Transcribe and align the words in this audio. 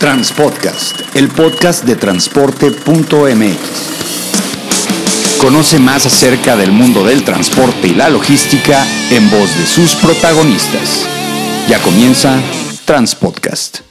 Transpodcast, 0.00 1.14
el 1.14 1.28
podcast 1.28 1.84
de 1.84 1.94
transporte.mx. 1.94 3.58
Conoce 5.38 5.78
más 5.78 6.06
acerca 6.06 6.56
del 6.56 6.72
mundo 6.72 7.04
del 7.04 7.22
transporte 7.22 7.88
y 7.88 7.94
la 7.94 8.08
logística 8.08 8.86
en 9.10 9.30
voz 9.30 9.54
de 9.58 9.66
sus 9.66 9.94
protagonistas. 9.96 11.06
Ya 11.68 11.82
comienza 11.82 12.40
Transpodcast. 12.86 13.89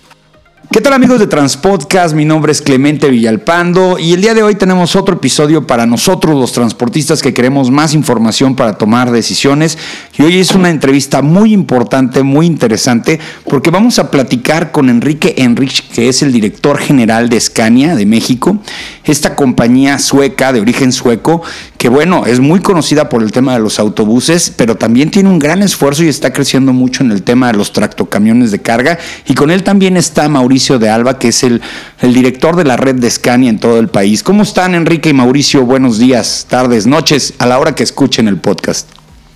¿Qué 0.71 0.81
tal 0.81 0.93
amigos 0.93 1.17
de 1.17 1.25
Transpodcast? 1.25 2.13
Mi 2.13 2.25
nombre 2.25 2.51
es 2.51 2.61
Clemente 2.61 3.09
Villalpando 3.09 3.97
y 3.97 4.13
el 4.13 4.21
día 4.21 4.35
de 4.35 4.43
hoy 4.43 4.53
tenemos 4.53 4.95
otro 4.95 5.15
episodio 5.15 5.65
para 5.65 5.87
nosotros 5.87 6.35
los 6.35 6.51
transportistas 6.51 7.23
que 7.23 7.33
queremos 7.33 7.71
más 7.71 7.95
información 7.95 8.55
para 8.55 8.77
tomar 8.77 9.09
decisiones 9.09 9.79
y 10.15 10.21
hoy 10.21 10.37
es 10.37 10.53
una 10.53 10.69
entrevista 10.69 11.23
muy 11.23 11.53
importante, 11.53 12.21
muy 12.21 12.45
interesante 12.45 13.19
porque 13.45 13.71
vamos 13.71 13.97
a 13.97 14.11
platicar 14.11 14.71
con 14.71 14.91
Enrique 14.91 15.33
Enrich 15.39 15.89
que 15.89 16.07
es 16.07 16.21
el 16.21 16.31
director 16.31 16.77
general 16.77 17.29
de 17.29 17.39
Scania 17.39 17.95
de 17.95 18.05
México, 18.05 18.59
esta 19.05 19.35
compañía 19.35 19.97
sueca 19.97 20.53
de 20.53 20.61
origen 20.61 20.91
sueco 20.91 21.41
que 21.79 21.89
bueno, 21.89 22.25
es 22.27 22.41
muy 22.41 22.59
conocida 22.59 23.07
por 23.07 23.23
el 23.23 23.31
tema 23.31 23.53
de 23.53 23.59
los 23.59 23.79
autobuses, 23.79 24.53
pero 24.55 24.75
también 24.75 25.11
tiene 25.11 25.29
un 25.29 25.39
gran 25.39 25.63
esfuerzo 25.63 26.03
y 26.03 26.09
está 26.09 26.33
creciendo 26.33 26.73
mucho 26.73 27.03
en 27.03 27.11
el 27.11 27.23
tema 27.23 27.47
de 27.47 27.57
los 27.57 27.71
tractocamiones 27.71 28.51
de 28.51 28.59
carga. 28.59 28.99
Y 29.25 29.33
con 29.33 29.49
él 29.49 29.63
también 29.63 29.95
está 29.95 30.27
Mauricio 30.27 30.58
de 30.59 30.89
Alba, 30.89 31.17
que 31.17 31.29
es 31.29 31.43
el, 31.43 31.61
el 32.01 32.13
director 32.13 32.55
de 32.55 32.65
la 32.65 32.75
red 32.75 32.95
de 32.95 33.09
Scania 33.09 33.49
en 33.49 33.59
todo 33.59 33.79
el 33.79 33.87
país. 33.87 34.23
¿Cómo 34.23 34.43
están, 34.43 34.75
Enrique 34.75 35.09
y 35.09 35.13
Mauricio? 35.13 35.65
Buenos 35.65 35.97
días, 35.97 36.45
tardes, 36.49 36.85
noches, 36.85 37.33
a 37.39 37.45
la 37.45 37.59
hora 37.59 37.75
que 37.75 37.83
escuchen 37.83 38.27
el 38.27 38.37
podcast. 38.37 38.89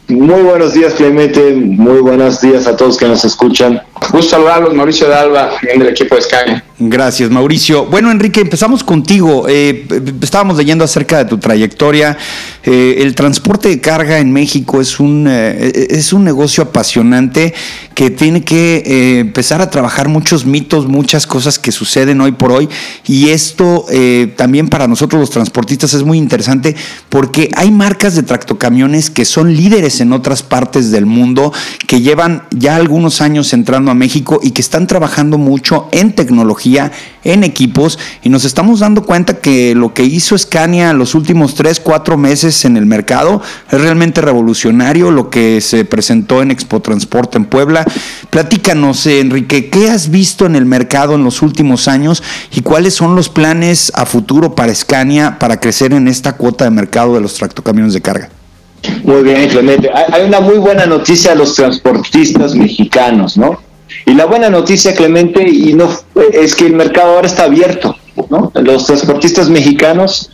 Muy 0.09 0.41
buenos 0.41 0.73
días, 0.73 0.93
Clemente. 0.95 1.53
Muy 1.55 2.01
buenos 2.01 2.41
días 2.41 2.67
a 2.67 2.75
todos 2.75 2.97
que 2.97 3.07
nos 3.07 3.23
escuchan. 3.23 3.81
Gusto 4.11 4.31
saludarlos, 4.31 4.73
Mauricio 4.73 5.07
de 5.07 5.15
Alba, 5.15 5.51
del 5.61 5.87
equipo 5.87 6.15
de 6.15 6.21
Scania. 6.21 6.63
Gracias, 6.79 7.29
Mauricio. 7.29 7.85
Bueno, 7.85 8.11
Enrique, 8.11 8.41
empezamos 8.41 8.83
contigo. 8.83 9.45
Eh, 9.47 9.85
estábamos 10.21 10.57
leyendo 10.57 10.83
acerca 10.83 11.19
de 11.19 11.25
tu 11.25 11.37
trayectoria. 11.37 12.17
Eh, 12.63 12.95
el 12.99 13.13
transporte 13.13 13.69
de 13.69 13.79
carga 13.79 14.17
en 14.17 14.33
México 14.33 14.81
es 14.81 14.99
un, 14.99 15.27
eh, 15.29 15.87
es 15.91 16.13
un 16.13 16.23
negocio 16.23 16.63
apasionante 16.63 17.53
que 17.93 18.09
tiene 18.09 18.43
que 18.43 19.19
empezar 19.19 19.61
a 19.61 19.69
trabajar 19.69 20.09
muchos 20.09 20.45
mitos, 20.45 20.87
muchas 20.87 21.27
cosas 21.27 21.59
que 21.59 21.71
suceden 21.71 22.19
hoy 22.21 22.31
por 22.31 22.51
hoy. 22.51 22.67
Y 23.05 23.29
esto 23.29 23.85
también 24.35 24.67
para 24.67 24.87
nosotros 24.87 25.19
los 25.19 25.29
transportistas 25.29 25.93
es 25.93 26.03
muy 26.03 26.17
interesante 26.17 26.75
porque 27.09 27.51
hay 27.55 27.69
marcas 27.69 28.15
de 28.15 28.23
tractocamiones 28.23 29.11
que 29.11 29.25
son 29.25 29.55
líderes 29.55 30.01
en 30.01 30.11
otras 30.11 30.41
partes 30.41 30.89
del 30.89 31.05
mundo, 31.05 31.53
que 31.85 32.01
llevan 32.01 32.43
ya 32.49 32.75
algunos 32.75 33.21
años 33.21 33.53
entrando 33.53 33.91
a 33.91 33.92
México 33.93 34.39
y 34.41 34.51
que 34.51 34.61
están 34.61 34.87
trabajando 34.87 35.37
mucho 35.37 35.87
en 35.91 36.13
tecnología 36.13 36.91
en 37.23 37.43
equipos 37.43 37.99
y 38.21 38.29
nos 38.29 38.45
estamos 38.45 38.79
dando 38.81 39.03
cuenta 39.03 39.39
que 39.39 39.75
lo 39.75 39.93
que 39.93 40.03
hizo 40.03 40.37
Scania 40.37 40.93
los 40.93 41.15
últimos 41.15 41.55
3, 41.55 41.79
4 41.79 42.17
meses 42.17 42.65
en 42.65 42.77
el 42.77 42.85
mercado 42.85 43.41
es 43.71 43.81
realmente 43.81 44.21
revolucionario, 44.21 45.11
lo 45.11 45.29
que 45.29 45.61
se 45.61 45.85
presentó 45.85 46.41
en 46.41 46.51
Expo 46.51 46.81
Transporte 46.81 47.37
en 47.37 47.45
Puebla. 47.45 47.85
Platícanos, 48.29 49.05
Enrique, 49.05 49.69
¿qué 49.69 49.89
has 49.89 50.09
visto 50.09 50.45
en 50.45 50.55
el 50.55 50.65
mercado 50.65 51.15
en 51.15 51.23
los 51.23 51.41
últimos 51.41 51.87
años 51.87 52.23
y 52.51 52.61
cuáles 52.61 52.93
son 52.93 53.15
los 53.15 53.29
planes 53.29 53.91
a 53.95 54.05
futuro 54.05 54.55
para 54.55 54.73
Scania 54.75 55.39
para 55.39 55.59
crecer 55.59 55.93
en 55.93 56.07
esta 56.07 56.33
cuota 56.33 56.65
de 56.65 56.71
mercado 56.71 57.15
de 57.15 57.21
los 57.21 57.35
tractocamiones 57.35 57.93
de 57.93 58.01
carga? 58.01 58.29
Muy 59.03 59.23
bien, 59.23 59.49
Clemente. 59.49 59.89
Hay 60.11 60.23
una 60.25 60.41
muy 60.41 60.57
buena 60.57 60.85
noticia 60.85 61.31
a 61.31 61.35
los 61.35 61.55
transportistas 61.55 62.53
mexicanos, 62.55 63.37
¿no? 63.37 63.59
Y 64.05 64.13
la 64.13 64.25
buena 64.25 64.49
noticia, 64.49 64.93
Clemente, 64.95 65.47
y 65.47 65.73
no 65.73 65.89
es 66.33 66.55
que 66.55 66.65
el 66.65 66.73
mercado 66.73 67.15
ahora 67.15 67.27
está 67.27 67.43
abierto. 67.43 67.95
¿no? 68.29 68.51
Los 68.55 68.85
transportistas 68.85 69.49
mexicanos 69.49 70.29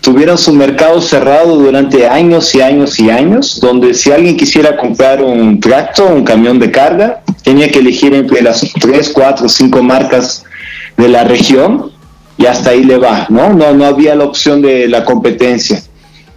tuvieron 0.00 0.38
su 0.38 0.52
mercado 0.52 1.00
cerrado 1.00 1.56
durante 1.56 2.06
años 2.06 2.54
y 2.54 2.60
años 2.60 2.98
y 2.98 3.10
años, 3.10 3.60
donde 3.60 3.94
si 3.94 4.10
alguien 4.10 4.36
quisiera 4.36 4.76
comprar 4.76 5.22
un 5.22 5.60
tracto, 5.60 6.06
un 6.06 6.24
camión 6.24 6.58
de 6.58 6.70
carga, 6.70 7.22
tenía 7.42 7.70
que 7.70 7.80
elegir 7.80 8.14
entre 8.14 8.42
las 8.42 8.66
tres, 8.80 9.10
cuatro, 9.10 9.48
cinco 9.48 9.82
marcas 9.82 10.44
de 10.96 11.08
la 11.08 11.24
región 11.24 11.92
y 12.38 12.46
hasta 12.46 12.70
ahí 12.70 12.84
le 12.84 12.98
va, 12.98 13.26
¿no? 13.28 13.52
No, 13.52 13.74
no 13.74 13.84
había 13.84 14.14
la 14.14 14.24
opción 14.24 14.62
de 14.62 14.88
la 14.88 15.04
competencia. 15.04 15.82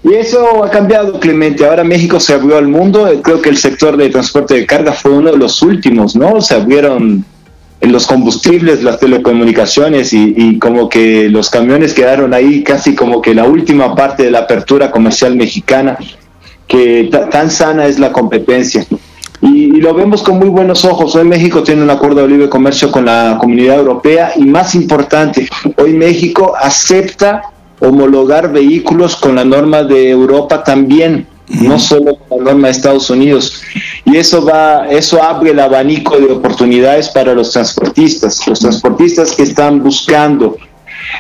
Y 0.04 0.14
eso 0.14 0.64
ha 0.64 0.70
cambiado, 0.72 1.20
Clemente. 1.20 1.66
Ahora 1.66 1.84
México 1.84 2.20
se 2.20 2.34
abrió 2.34 2.58
al 2.58 2.68
mundo. 2.68 3.08
Creo 3.22 3.42
que 3.42 3.50
el 3.50 3.58
sector 3.58 3.98
de 3.98 4.10
transporte 4.10 4.56
de 4.56 4.66
carga 4.66 4.94
fue 4.94 5.12
uno 5.12 5.32
de 5.32 5.38
los 5.38 5.62
últimos, 5.62 6.16
¿no? 6.16 6.42
Se 6.42 6.56
abrieron 6.56 7.24
los 7.82 8.08
combustibles, 8.08 8.84
las 8.84 9.00
telecomunicaciones 9.00 10.14
y, 10.14 10.58
como 10.60 10.90
que 10.90 11.30
los 11.30 11.50
camiones 11.50 11.94
quedaron 11.94 12.34
ahí 12.34 12.64
casi 12.64 12.96
como 12.96 13.22
que 13.22 13.34
la 13.34 13.46
última 13.46 13.96
parte 13.96 14.24
de 14.24 14.32
la 14.32 14.40
apertura 14.40 14.92
comercial 14.92 15.36
mexicana, 15.36 15.98
que 16.68 17.10
tan 17.32 17.50
sana 17.50 17.86
es 17.86 18.00
la 18.00 18.12
competencia. 18.12 18.86
Y, 19.42 19.78
y, 19.78 19.82
lo 19.82 19.94
vemos 19.96 20.22
con 20.22 20.38
muy 20.38 20.50
buenos 20.50 20.86
ojos. 20.86 21.16
Hoy 21.16 21.26
México 21.26 21.64
tiene 21.64 21.82
un 21.82 21.90
acuerdo 21.90 22.22
de 22.22 22.28
libre 22.28 22.50
comercio 22.50 22.92
con 22.92 23.06
la 23.06 23.38
comunidad 23.40 23.78
europea 23.78 24.34
y 24.36 24.46
más 24.46 24.76
importante, 24.76 25.48
hoy 25.78 25.94
México 25.94 26.54
acepta 26.60 27.42
homologar 27.82 28.52
vehículos 28.54 29.16
con 29.16 29.36
la 29.36 29.44
norma 29.44 29.84
de 29.84 30.10
Europa 30.10 30.64
también, 30.64 31.28
no 31.50 31.80
solo 31.80 32.16
con 32.16 32.38
la 32.38 32.52
norma 32.52 32.68
de 32.68 32.72
Estados 32.72 33.10
Unidos. 33.10 33.62
Y 34.06 34.16
eso 34.16 34.46
va, 34.46 34.88
eso 34.88 35.22
abre 35.22 35.52
el 35.52 35.60
abanico 35.60 36.18
de 36.18 36.32
oportunidades 36.32 37.10
para 37.10 37.34
los 37.34 37.52
transportistas, 37.52 38.48
los 38.48 38.60
transportistas 38.60 39.32
que 39.32 39.44
están 39.44 39.84
buscando 39.84 40.58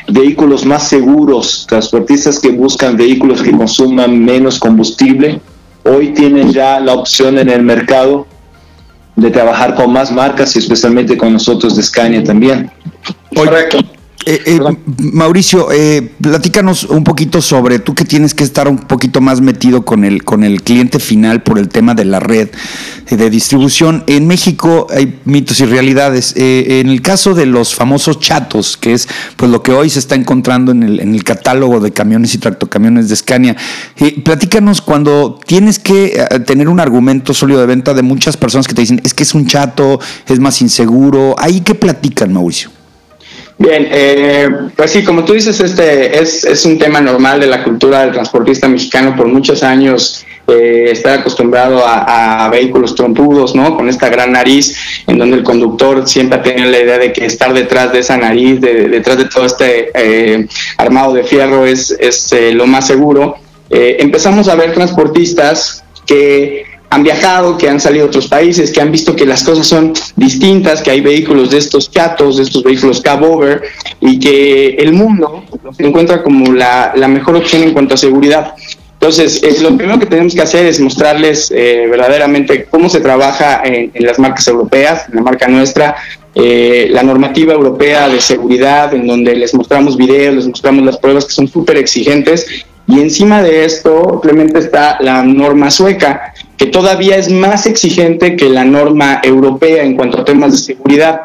vehículos 0.07 0.65
más 0.65 0.87
seguros, 0.87 1.65
transportistas 1.67 2.39
que 2.39 2.49
buscan 2.49 2.95
vehículos 2.95 3.41
que 3.41 3.51
consuman 3.51 4.23
menos 4.23 4.59
combustible, 4.59 5.41
hoy 5.83 6.13
tienen 6.13 6.51
ya 6.51 6.79
la 6.79 6.93
opción 6.93 7.39
en 7.39 7.49
el 7.49 7.63
mercado 7.63 8.27
de 9.15 9.29
trabajar 9.29 9.75
con 9.75 9.91
más 9.91 10.11
marcas 10.11 10.55
y 10.55 10.59
especialmente 10.59 11.17
con 11.17 11.33
nosotros 11.33 11.75
de 11.75 11.83
Scania 11.83 12.23
también. 12.23 12.71
Correcto. 13.35 13.79
Eh, 14.25 14.41
eh, 14.45 14.59
Mauricio, 14.97 15.71
eh, 15.71 16.11
platícanos 16.21 16.83
un 16.83 17.03
poquito 17.03 17.41
sobre 17.41 17.79
tú 17.79 17.95
que 17.95 18.05
tienes 18.05 18.35
que 18.35 18.43
estar 18.43 18.67
un 18.67 18.77
poquito 18.77 19.19
más 19.19 19.41
metido 19.41 19.83
con 19.83 20.03
el, 20.03 20.23
con 20.23 20.43
el 20.43 20.61
cliente 20.61 20.99
final 20.99 21.41
por 21.41 21.57
el 21.57 21.69
tema 21.69 21.95
de 21.95 22.05
la 22.05 22.19
red 22.19 22.49
de 23.09 23.29
distribución. 23.29 24.03
En 24.05 24.27
México 24.27 24.85
hay 24.91 25.19
mitos 25.25 25.59
y 25.59 25.65
realidades. 25.65 26.33
en 26.37 26.87
el 26.87 27.01
caso 27.01 27.33
de 27.33 27.45
los 27.45 27.73
famosos 27.73 28.19
chatos, 28.19 28.77
que 28.77 28.93
es 28.93 29.07
pues 29.37 29.49
lo 29.49 29.63
que 29.63 29.71
hoy 29.71 29.89
se 29.89 29.99
está 29.99 30.15
encontrando 30.15 30.71
en 30.71 30.83
el, 30.83 30.99
en 30.99 31.15
el 31.15 31.23
catálogo 31.23 31.79
de 31.79 31.91
camiones 31.91 32.35
y 32.35 32.37
tractocamiones 32.37 33.09
de 33.09 33.15
Scania, 33.15 33.57
platícanos 34.23 34.81
cuando 34.81 35.39
tienes 35.45 35.79
que 35.79 36.25
tener 36.45 36.69
un 36.69 36.79
argumento 36.79 37.33
sólido 37.33 37.59
de 37.59 37.65
venta 37.65 37.93
de 37.93 38.03
muchas 38.03 38.37
personas 38.37 38.67
que 38.67 38.75
te 38.75 38.81
dicen 38.81 39.01
es 39.03 39.13
que 39.13 39.23
es 39.23 39.33
un 39.33 39.47
chato, 39.47 39.99
es 40.27 40.39
más 40.39 40.61
inseguro. 40.61 41.35
¿Ahí 41.37 41.61
qué 41.61 41.75
platican, 41.75 42.31
Mauricio? 42.31 42.80
Bien, 43.61 43.87
eh, 43.91 44.49
pues 44.75 44.89
sí, 44.89 45.03
como 45.03 45.23
tú 45.23 45.33
dices, 45.33 45.59
este 45.59 46.19
es, 46.19 46.43
es, 46.45 46.65
un 46.65 46.79
tema 46.79 46.99
normal 46.99 47.39
de 47.39 47.45
la 47.45 47.63
cultura 47.63 48.01
del 48.01 48.11
transportista 48.11 48.67
mexicano 48.67 49.15
por 49.15 49.27
muchos 49.27 49.61
años. 49.61 50.25
Eh, 50.47 50.89
estar 50.89 51.19
acostumbrado 51.19 51.83
a, 51.85 52.49
vehículos 52.49 52.95
trompudos, 52.95 53.53
¿no? 53.53 53.77
Con 53.77 53.87
esta 53.87 54.09
gran 54.09 54.31
nariz, 54.31 55.03
en 55.05 55.19
donde 55.19 55.37
el 55.37 55.43
conductor 55.43 56.07
siempre 56.07 56.39
ha 56.39 56.41
tenido 56.41 56.71
la 56.71 56.79
idea 56.79 56.97
de 56.97 57.13
que 57.13 57.23
estar 57.23 57.53
detrás 57.53 57.93
de 57.93 57.99
esa 57.99 58.17
nariz, 58.17 58.59
detrás 58.59 59.19
de 59.19 59.25
todo 59.25 59.45
este 59.45 59.91
eh, 59.93 60.47
armado 60.77 61.13
de 61.13 61.23
fierro 61.23 61.63
es, 61.63 61.95
es 61.99 62.33
eh, 62.33 62.53
lo 62.53 62.65
más 62.65 62.87
seguro. 62.87 63.35
empezamos 63.69 64.47
a 64.47 64.55
ver 64.55 64.73
transportistas 64.73 65.83
que 66.07 66.65
han 66.91 67.03
viajado, 67.03 67.57
que 67.57 67.69
han 67.69 67.79
salido 67.79 68.05
a 68.05 68.07
otros 68.09 68.27
países, 68.27 68.69
que 68.69 68.81
han 68.81 68.91
visto 68.91 69.15
que 69.15 69.25
las 69.25 69.45
cosas 69.45 69.65
son 69.65 69.93
distintas, 70.17 70.81
que 70.81 70.91
hay 70.91 70.99
vehículos 70.99 71.49
de 71.49 71.57
estos 71.57 71.89
chatos, 71.89 72.35
de 72.35 72.43
estos 72.43 72.63
vehículos 72.63 72.99
cab 72.99 73.23
over, 73.23 73.61
y 74.01 74.19
que 74.19 74.75
el 74.77 74.91
mundo 74.91 75.45
los 75.63 75.79
encuentra 75.79 76.21
como 76.21 76.51
la, 76.51 76.93
mejor 77.07 77.37
opción 77.37 77.63
en 77.63 77.71
cuanto 77.71 77.93
a 77.93 77.97
seguridad. 77.97 78.55
Entonces, 78.99 79.41
lo 79.61 79.75
primero 79.77 79.99
que 79.99 80.05
tenemos 80.05 80.35
que 80.35 80.41
hacer 80.41 80.65
es 80.65 80.81
mostrarles 80.81 81.49
eh, 81.55 81.87
verdaderamente 81.89 82.65
cómo 82.65 82.89
se 82.89 82.99
trabaja 82.99 83.61
en, 83.63 83.91
las 84.05 84.19
marcas 84.19 84.45
europeas, 84.49 85.07
en 85.07 85.15
la 85.15 85.21
marca 85.21 85.47
nuestra, 85.47 85.95
eh, 86.35 86.89
la 86.91 87.03
normativa 87.03 87.53
europea 87.53 88.09
de 88.09 88.19
seguridad, 88.19 88.93
en 88.93 89.07
donde 89.07 89.33
les 89.33 89.53
mostramos 89.53 89.95
videos, 89.95 90.35
les 90.35 90.47
mostramos 90.47 90.83
las 90.83 90.97
pruebas 90.97 91.23
que 91.23 91.31
son 91.31 91.47
súper 91.47 91.77
exigentes. 91.77 92.65
Y 92.85 92.99
encima 92.99 93.41
de 93.41 93.63
esto, 93.63 94.19
simplemente 94.21 94.59
está 94.59 94.97
la 94.99 95.23
norma 95.23 95.71
sueca, 95.71 96.33
que 96.61 96.67
todavía 96.67 97.15
es 97.15 97.27
más 97.31 97.65
exigente 97.65 98.35
que 98.35 98.47
la 98.47 98.63
norma 98.63 99.19
europea 99.23 99.81
en 99.81 99.95
cuanto 99.95 100.21
a 100.21 100.23
temas 100.23 100.51
de 100.51 100.57
seguridad. 100.59 101.21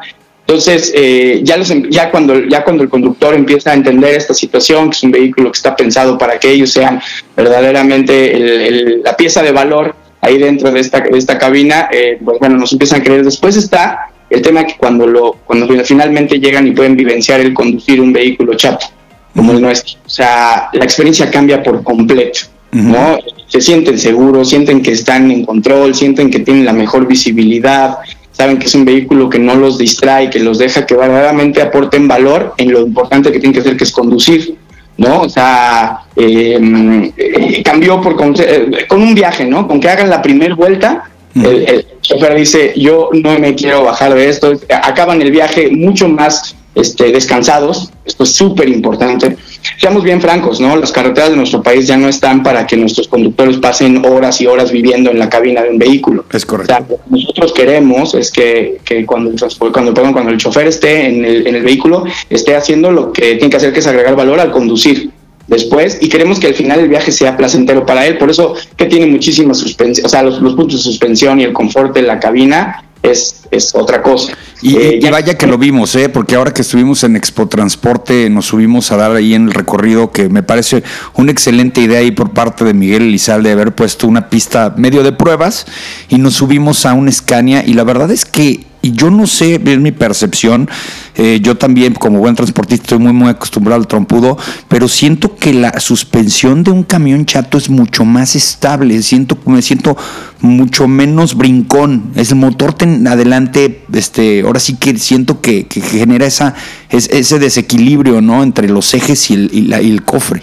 Entonces, 0.46 0.90
eh, 0.94 1.40
ya, 1.42 1.58
los, 1.58 1.70
em, 1.70 1.90
ya, 1.90 2.10
cuando, 2.10 2.40
ya 2.48 2.64
cuando 2.64 2.82
el 2.82 2.88
conductor 2.88 3.34
empieza 3.34 3.72
a 3.72 3.74
entender 3.74 4.14
esta 4.14 4.32
situación, 4.32 4.88
que 4.88 4.96
es 4.96 5.02
un 5.02 5.10
vehículo 5.10 5.52
que 5.52 5.56
está 5.58 5.76
pensado 5.76 6.16
para 6.16 6.38
que 6.38 6.50
ellos 6.50 6.72
sean 6.72 7.02
verdaderamente 7.36 8.98
la 9.04 9.14
pieza 9.14 9.42
de 9.42 9.52
valor 9.52 9.94
ahí 10.22 10.38
dentro 10.38 10.72
de 10.72 10.80
esta, 10.80 11.00
esta 11.00 11.36
cabina, 11.36 11.90
eh, 11.92 12.18
pues 12.24 12.38
bueno, 12.38 12.56
nos 12.56 12.72
empiezan 12.72 13.02
a 13.02 13.04
creer. 13.04 13.22
Después 13.22 13.58
está 13.58 14.08
el 14.30 14.40
tema 14.40 14.64
que 14.64 14.78
cuando, 14.78 15.06
lo, 15.06 15.32
cuando 15.44 15.68
finalmente 15.84 16.38
llegan 16.38 16.66
y 16.66 16.70
pueden 16.70 16.96
vivenciar 16.96 17.40
el 17.40 17.52
conducir 17.52 18.00
un 18.00 18.14
vehículo 18.14 18.54
chato, 18.54 18.86
como 19.34 19.52
el 19.52 19.60
nuestro, 19.60 19.98
o 20.02 20.08
sea, 20.08 20.70
la 20.72 20.84
experiencia 20.84 21.30
cambia 21.30 21.62
por 21.62 21.82
completo, 21.82 22.55
¿no? 22.82 23.18
Se 23.46 23.60
sienten 23.60 23.98
seguros, 23.98 24.48
sienten 24.48 24.82
que 24.82 24.92
están 24.92 25.30
en 25.30 25.44
control, 25.44 25.94
sienten 25.94 26.30
que 26.30 26.40
tienen 26.40 26.64
la 26.64 26.72
mejor 26.72 27.06
visibilidad, 27.06 27.98
saben 28.32 28.58
que 28.58 28.66
es 28.66 28.74
un 28.74 28.84
vehículo 28.84 29.30
que 29.30 29.38
no 29.38 29.54
los 29.54 29.78
distrae, 29.78 30.30
que 30.30 30.40
los 30.40 30.58
deja 30.58 30.84
que 30.84 30.94
verdaderamente 30.94 31.62
aporten 31.62 32.06
valor 32.06 32.54
en 32.58 32.72
lo 32.72 32.80
importante 32.80 33.32
que 33.32 33.38
tienen 33.38 33.54
que 33.54 33.60
hacer, 33.60 33.76
que 33.76 33.84
es 33.84 33.92
conducir. 33.92 34.56
¿no? 34.98 35.22
O 35.22 35.28
sea, 35.28 36.00
em, 36.16 37.12
eh, 37.16 37.62
cambió 37.62 38.00
por 38.00 38.16
con, 38.16 38.34
eh, 38.38 38.86
con, 38.88 39.02
un 39.02 39.14
viaje, 39.14 39.44
¿no? 39.44 39.68
Con 39.68 39.78
que 39.78 39.90
hagan 39.90 40.08
la 40.08 40.22
primera 40.22 40.54
vuelta, 40.54 41.04
el, 41.34 41.84
chofer 42.00 42.34
dice, 42.34 42.72
yo 42.76 43.10
no 43.12 43.38
me 43.38 43.54
quiero 43.54 43.84
bajar 43.84 44.14
de 44.14 44.30
esto, 44.30 44.54
acaban 44.70 45.20
el 45.20 45.30
viaje 45.30 45.68
mucho 45.70 46.08
más 46.08 46.56
este, 46.76 47.10
descansados, 47.10 47.90
esto 48.04 48.24
es 48.24 48.32
súper 48.32 48.68
importante. 48.68 49.36
Seamos 49.78 50.04
bien 50.04 50.20
francos, 50.20 50.60
¿no? 50.60 50.76
Las 50.76 50.92
carreteras 50.92 51.30
de 51.30 51.36
nuestro 51.36 51.62
país 51.62 51.86
ya 51.86 51.96
no 51.96 52.06
están 52.06 52.42
para 52.42 52.66
que 52.66 52.76
nuestros 52.76 53.08
conductores 53.08 53.56
pasen 53.56 54.04
horas 54.04 54.40
y 54.42 54.46
horas 54.46 54.70
viviendo 54.70 55.10
en 55.10 55.18
la 55.18 55.30
cabina 55.30 55.62
de 55.62 55.70
un 55.70 55.78
vehículo. 55.78 56.26
Es 56.30 56.44
correcto. 56.44 56.74
O 56.74 56.76
sea, 56.76 56.86
lo 56.88 56.96
que 56.96 57.10
nosotros 57.10 57.52
queremos 57.54 58.14
es 58.14 58.30
que, 58.30 58.78
que 58.84 59.06
cuando, 59.06 59.32
cuando, 59.72 59.94
perdón, 59.94 60.12
cuando 60.12 60.30
el 60.30 60.36
chofer 60.36 60.66
esté 60.66 61.08
en 61.08 61.24
el, 61.24 61.46
en 61.46 61.56
el 61.56 61.64
vehículo, 61.64 62.04
esté 62.28 62.54
haciendo 62.54 62.92
lo 62.92 63.10
que 63.10 63.36
tiene 63.36 63.48
que 63.48 63.56
hacer, 63.56 63.72
que 63.72 63.80
es 63.80 63.86
agregar 63.86 64.14
valor 64.14 64.38
al 64.38 64.52
conducir 64.52 65.10
después 65.46 65.98
y 66.00 66.08
queremos 66.08 66.40
que 66.40 66.48
al 66.48 66.54
final 66.54 66.80
el 66.80 66.88
viaje 66.88 67.10
sea 67.10 67.38
placentero 67.38 67.86
para 67.86 68.06
él. 68.06 68.18
Por 68.18 68.28
eso 68.28 68.54
que 68.76 68.84
tiene 68.84 69.06
muchísima 69.06 69.54
suspensión, 69.54 70.04
o 70.04 70.08
sea, 70.10 70.22
los, 70.22 70.42
los, 70.42 70.54
puntos 70.54 70.76
de 70.76 70.82
suspensión 70.82 71.40
y 71.40 71.44
el 71.44 71.54
confort 71.54 71.94
de 71.94 72.02
la 72.02 72.20
cabina 72.20 72.84
es, 73.10 73.42
es 73.50 73.74
otra 73.74 74.02
cosa. 74.02 74.32
Y, 74.62 74.76
eh, 74.76 75.00
y, 75.02 75.10
vaya 75.10 75.36
que 75.36 75.46
lo 75.46 75.58
vimos, 75.58 75.94
¿eh? 75.96 76.08
porque 76.08 76.34
ahora 76.34 76.52
que 76.52 76.62
estuvimos 76.62 77.04
en 77.04 77.16
Expo 77.16 77.46
Transporte 77.48 78.30
nos 78.30 78.46
subimos 78.46 78.90
a 78.90 78.96
dar 78.96 79.12
ahí 79.12 79.34
en 79.34 79.48
el 79.48 79.54
recorrido 79.54 80.12
que 80.12 80.28
me 80.28 80.42
parece 80.42 80.82
una 81.14 81.30
excelente 81.30 81.80
idea 81.80 82.00
ahí 82.00 82.10
por 82.10 82.30
parte 82.30 82.64
de 82.64 82.74
Miguel 82.74 83.02
Elizalde 83.02 83.50
de 83.50 83.52
haber 83.52 83.74
puesto 83.74 84.06
una 84.06 84.30
pista 84.30 84.74
medio 84.76 85.02
de 85.02 85.12
pruebas 85.12 85.66
y 86.08 86.18
nos 86.18 86.34
subimos 86.34 86.86
a 86.86 86.94
un 86.94 87.12
Scania 87.12 87.64
y 87.66 87.74
la 87.74 87.84
verdad 87.84 88.10
es 88.10 88.24
que 88.24 88.64
y 88.86 88.92
yo 88.92 89.10
no 89.10 89.26
sé, 89.26 89.60
es 89.64 89.78
mi 89.78 89.90
percepción, 89.90 90.68
eh, 91.16 91.40
yo 91.42 91.56
también 91.56 91.94
como 91.94 92.20
buen 92.20 92.36
transportista 92.36 92.84
estoy 92.84 92.98
muy 92.98 93.12
muy 93.12 93.28
acostumbrado 93.28 93.80
al 93.80 93.88
trompudo, 93.88 94.38
pero 94.68 94.86
siento 94.86 95.34
que 95.34 95.52
la 95.52 95.80
suspensión 95.80 96.62
de 96.62 96.70
un 96.70 96.84
camión 96.84 97.26
chato 97.26 97.58
es 97.58 97.68
mucho 97.68 98.04
más 98.04 98.36
estable, 98.36 99.02
siento 99.02 99.36
me 99.46 99.60
siento 99.60 99.96
mucho 100.40 100.86
menos 100.86 101.34
brincón, 101.34 102.12
es 102.14 102.30
el 102.30 102.36
motor 102.36 102.76
adelante, 103.08 103.84
este, 103.92 104.42
ahora 104.42 104.60
sí 104.60 104.76
que 104.76 104.96
siento 104.98 105.40
que, 105.40 105.66
que 105.66 105.80
genera 105.80 106.26
esa, 106.26 106.54
es, 106.88 107.08
ese 107.10 107.38
desequilibrio, 107.38 108.20
¿no? 108.20 108.42
Entre 108.42 108.68
los 108.68 108.94
ejes 108.94 109.30
y 109.30 109.34
el, 109.34 109.50
y 109.52 109.62
la, 109.62 109.82
y 109.82 109.90
el 109.90 110.02
cofre. 110.02 110.42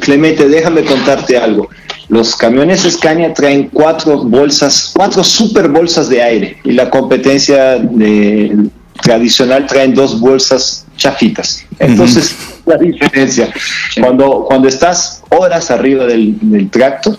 Clemente, 0.00 0.48
déjame 0.48 0.84
contarte 0.84 1.38
algo. 1.38 1.68
Los 2.10 2.34
camiones 2.36 2.82
Scania 2.82 3.32
traen 3.32 3.70
cuatro 3.72 4.24
bolsas, 4.24 4.90
cuatro 4.94 5.22
super 5.22 5.68
bolsas 5.68 6.08
de 6.08 6.20
aire 6.20 6.56
y 6.64 6.72
la 6.72 6.90
competencia 6.90 7.76
de, 7.78 8.68
tradicional 9.00 9.66
traen 9.66 9.94
dos 9.94 10.20
bolsas 10.20 10.86
chafitas. 10.96 11.64
Entonces, 11.78 12.32
uh 12.32 12.66
-huh. 12.66 12.72
la 12.72 12.76
diferencia. 12.78 13.52
Cuando, 14.00 14.44
cuando 14.46 14.68
estás 14.68 15.22
horas 15.30 15.70
arriba 15.70 16.04
del, 16.06 16.34
del 16.40 16.68
tracto, 16.68 17.16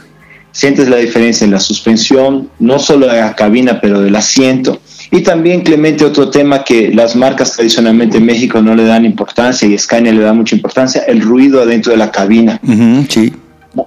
sientes 0.51 0.89
la 0.89 0.97
diferencia 0.97 1.45
en 1.45 1.51
la 1.51 1.59
suspensión, 1.59 2.49
no 2.59 2.77
solo 2.77 3.07
de 3.07 3.17
la 3.17 3.33
cabina, 3.33 3.79
pero 3.79 4.01
del 4.01 4.15
asiento. 4.15 4.81
Y 5.09 5.21
también, 5.21 5.61
Clemente, 5.61 6.03
otro 6.05 6.29
tema 6.29 6.63
que 6.65 6.91
las 6.93 7.15
marcas 7.15 7.53
tradicionalmente 7.53 8.17
en 8.17 8.25
México 8.25 8.61
no 8.61 8.75
le 8.75 8.83
dan 8.83 9.05
importancia 9.05 9.67
y 9.67 9.77
Scania 9.77 10.11
le 10.11 10.21
da 10.21 10.33
mucha 10.33 10.55
importancia, 10.55 11.03
el 11.07 11.21
ruido 11.21 11.61
adentro 11.61 11.91
de 11.93 11.97
la 11.97 12.11
cabina. 12.11 12.59
Uh 12.63 12.71
-huh, 12.71 13.07
sí. 13.09 13.33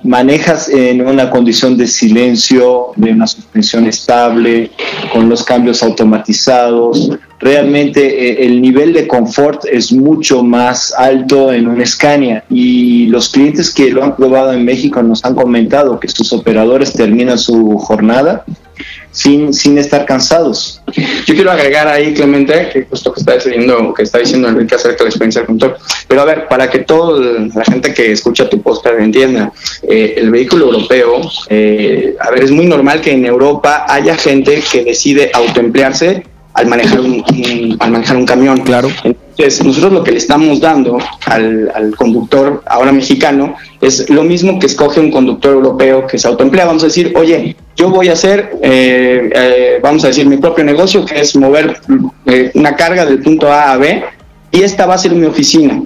Manejas 0.03 0.69
en 0.69 1.07
una 1.07 1.29
condición 1.29 1.77
de 1.77 1.87
silencio, 1.87 2.93
de 2.97 3.13
una 3.13 3.27
suspensión 3.27 3.87
estable, 3.87 4.71
con 5.13 5.29
los 5.29 5.45
cambios 5.45 5.83
automatizados. 5.83 7.11
Realmente 7.39 8.01
eh, 8.01 8.47
el 8.47 8.63
nivel 8.63 8.95
de 8.95 9.07
confort 9.07 9.67
es 9.71 9.93
mucho 9.93 10.43
más 10.43 10.95
alto 10.97 11.53
en 11.53 11.69
un 11.69 11.85
Scania 11.85 12.45
y 12.49 13.07
los 13.09 13.29
clientes 13.29 13.73
que 13.73 13.91
lo 13.91 14.03
han 14.03 14.17
probado 14.17 14.53
en 14.55 14.65
México 14.65 15.03
nos 15.03 15.23
han 15.25 15.35
comentado 15.35 16.01
que 16.01 16.09
sus 16.09 16.33
operadores 16.33 16.95
terminan 16.95 17.39
su 17.39 17.77
jornada 17.77 18.45
sin, 19.11 19.53
sin 19.53 19.77
estar 19.77 20.07
cansados. 20.07 20.81
Yo 21.26 21.35
quiero 21.35 21.50
agregar 21.50 21.88
ahí, 21.88 22.14
Clemente, 22.14 22.70
que 22.73 22.82
justo 22.85 23.12
que 23.12 23.20
está 23.20 23.35
diciendo, 23.35 23.93
que 23.94 24.02
está 24.02 24.19
diciendo 24.19 24.49
Enrique 24.49 24.75
acerca 24.75 24.99
de 24.99 25.05
la 25.05 25.11
experiencia 25.11 25.41
del 25.41 25.46
conductor. 25.46 25.79
Pero 26.06 26.20
a 26.20 26.25
ver, 26.25 26.49
para 26.49 26.70
que 26.70 26.81
toda 26.81 27.20
la 27.55 27.64
gente 27.64 27.93
que 27.93 28.12
escucha 28.12 28.49
tu 28.49 28.61
podcast 28.62 28.99
entienda, 28.99 29.52
eh, 29.82 30.14
el 30.17 30.31
vehículo 30.31 30.67
europeo, 30.67 31.20
eh, 31.49 32.14
a 32.20 32.31
ver, 32.31 32.44
es 32.44 32.50
muy 32.50 32.67
normal 32.67 33.00
que 33.00 33.12
en 33.12 33.25
Europa 33.25 33.87
haya 33.88 34.17
gente 34.17 34.62
que 34.70 34.85
decide 34.85 35.31
autoemplearse 35.32 36.23
al 36.55 36.67
manejar 36.67 37.00
un, 37.00 37.25
un, 37.29 37.76
al 37.81 37.90
manejar 37.90 38.17
un 38.17 38.26
camión. 38.26 38.61
Claro. 38.61 38.88
Entonces, 38.88 39.24
nosotros 39.37 39.93
lo 39.93 40.05
que 40.05 40.13
le 40.13 40.19
estamos 40.19 40.61
dando 40.61 40.99
al, 41.27 41.71
al, 41.75 41.97
conductor 41.97 42.63
ahora 42.67 42.93
mexicano 42.93 43.57
es 43.81 44.09
lo 44.09 44.23
mismo 44.23 44.59
que 44.59 44.67
escoge 44.67 45.01
un 45.01 45.11
conductor 45.11 45.55
europeo 45.55 46.07
que 46.07 46.19
se 46.19 46.29
autoemplea. 46.29 46.67
Vamos 46.67 46.83
a 46.85 46.87
decir, 46.87 47.13
oye, 47.17 47.57
yo 47.77 47.91
voy 47.91 48.09
a 48.09 48.13
hacer, 48.13 48.53
eh, 48.63 49.31
eh, 49.35 49.79
vamos 49.83 50.05
a 50.05 50.09
decir, 50.09 50.27
mi 50.27 50.37
propio 50.37 50.65
negocio, 50.65 51.05
que 51.05 51.21
es 51.21 51.35
mover 51.35 51.81
eh, 52.27 52.51
una 52.55 52.77
carga 52.77 53.05
del 53.05 53.21
punto 53.21 53.51
A 53.51 53.73
a 53.73 53.77
B, 53.77 54.05
y 54.53 54.63
esta 54.63 54.87
va 54.87 54.95
a 54.95 54.99
ser 54.99 55.13
mi 55.13 55.27
oficina. 55.27 55.83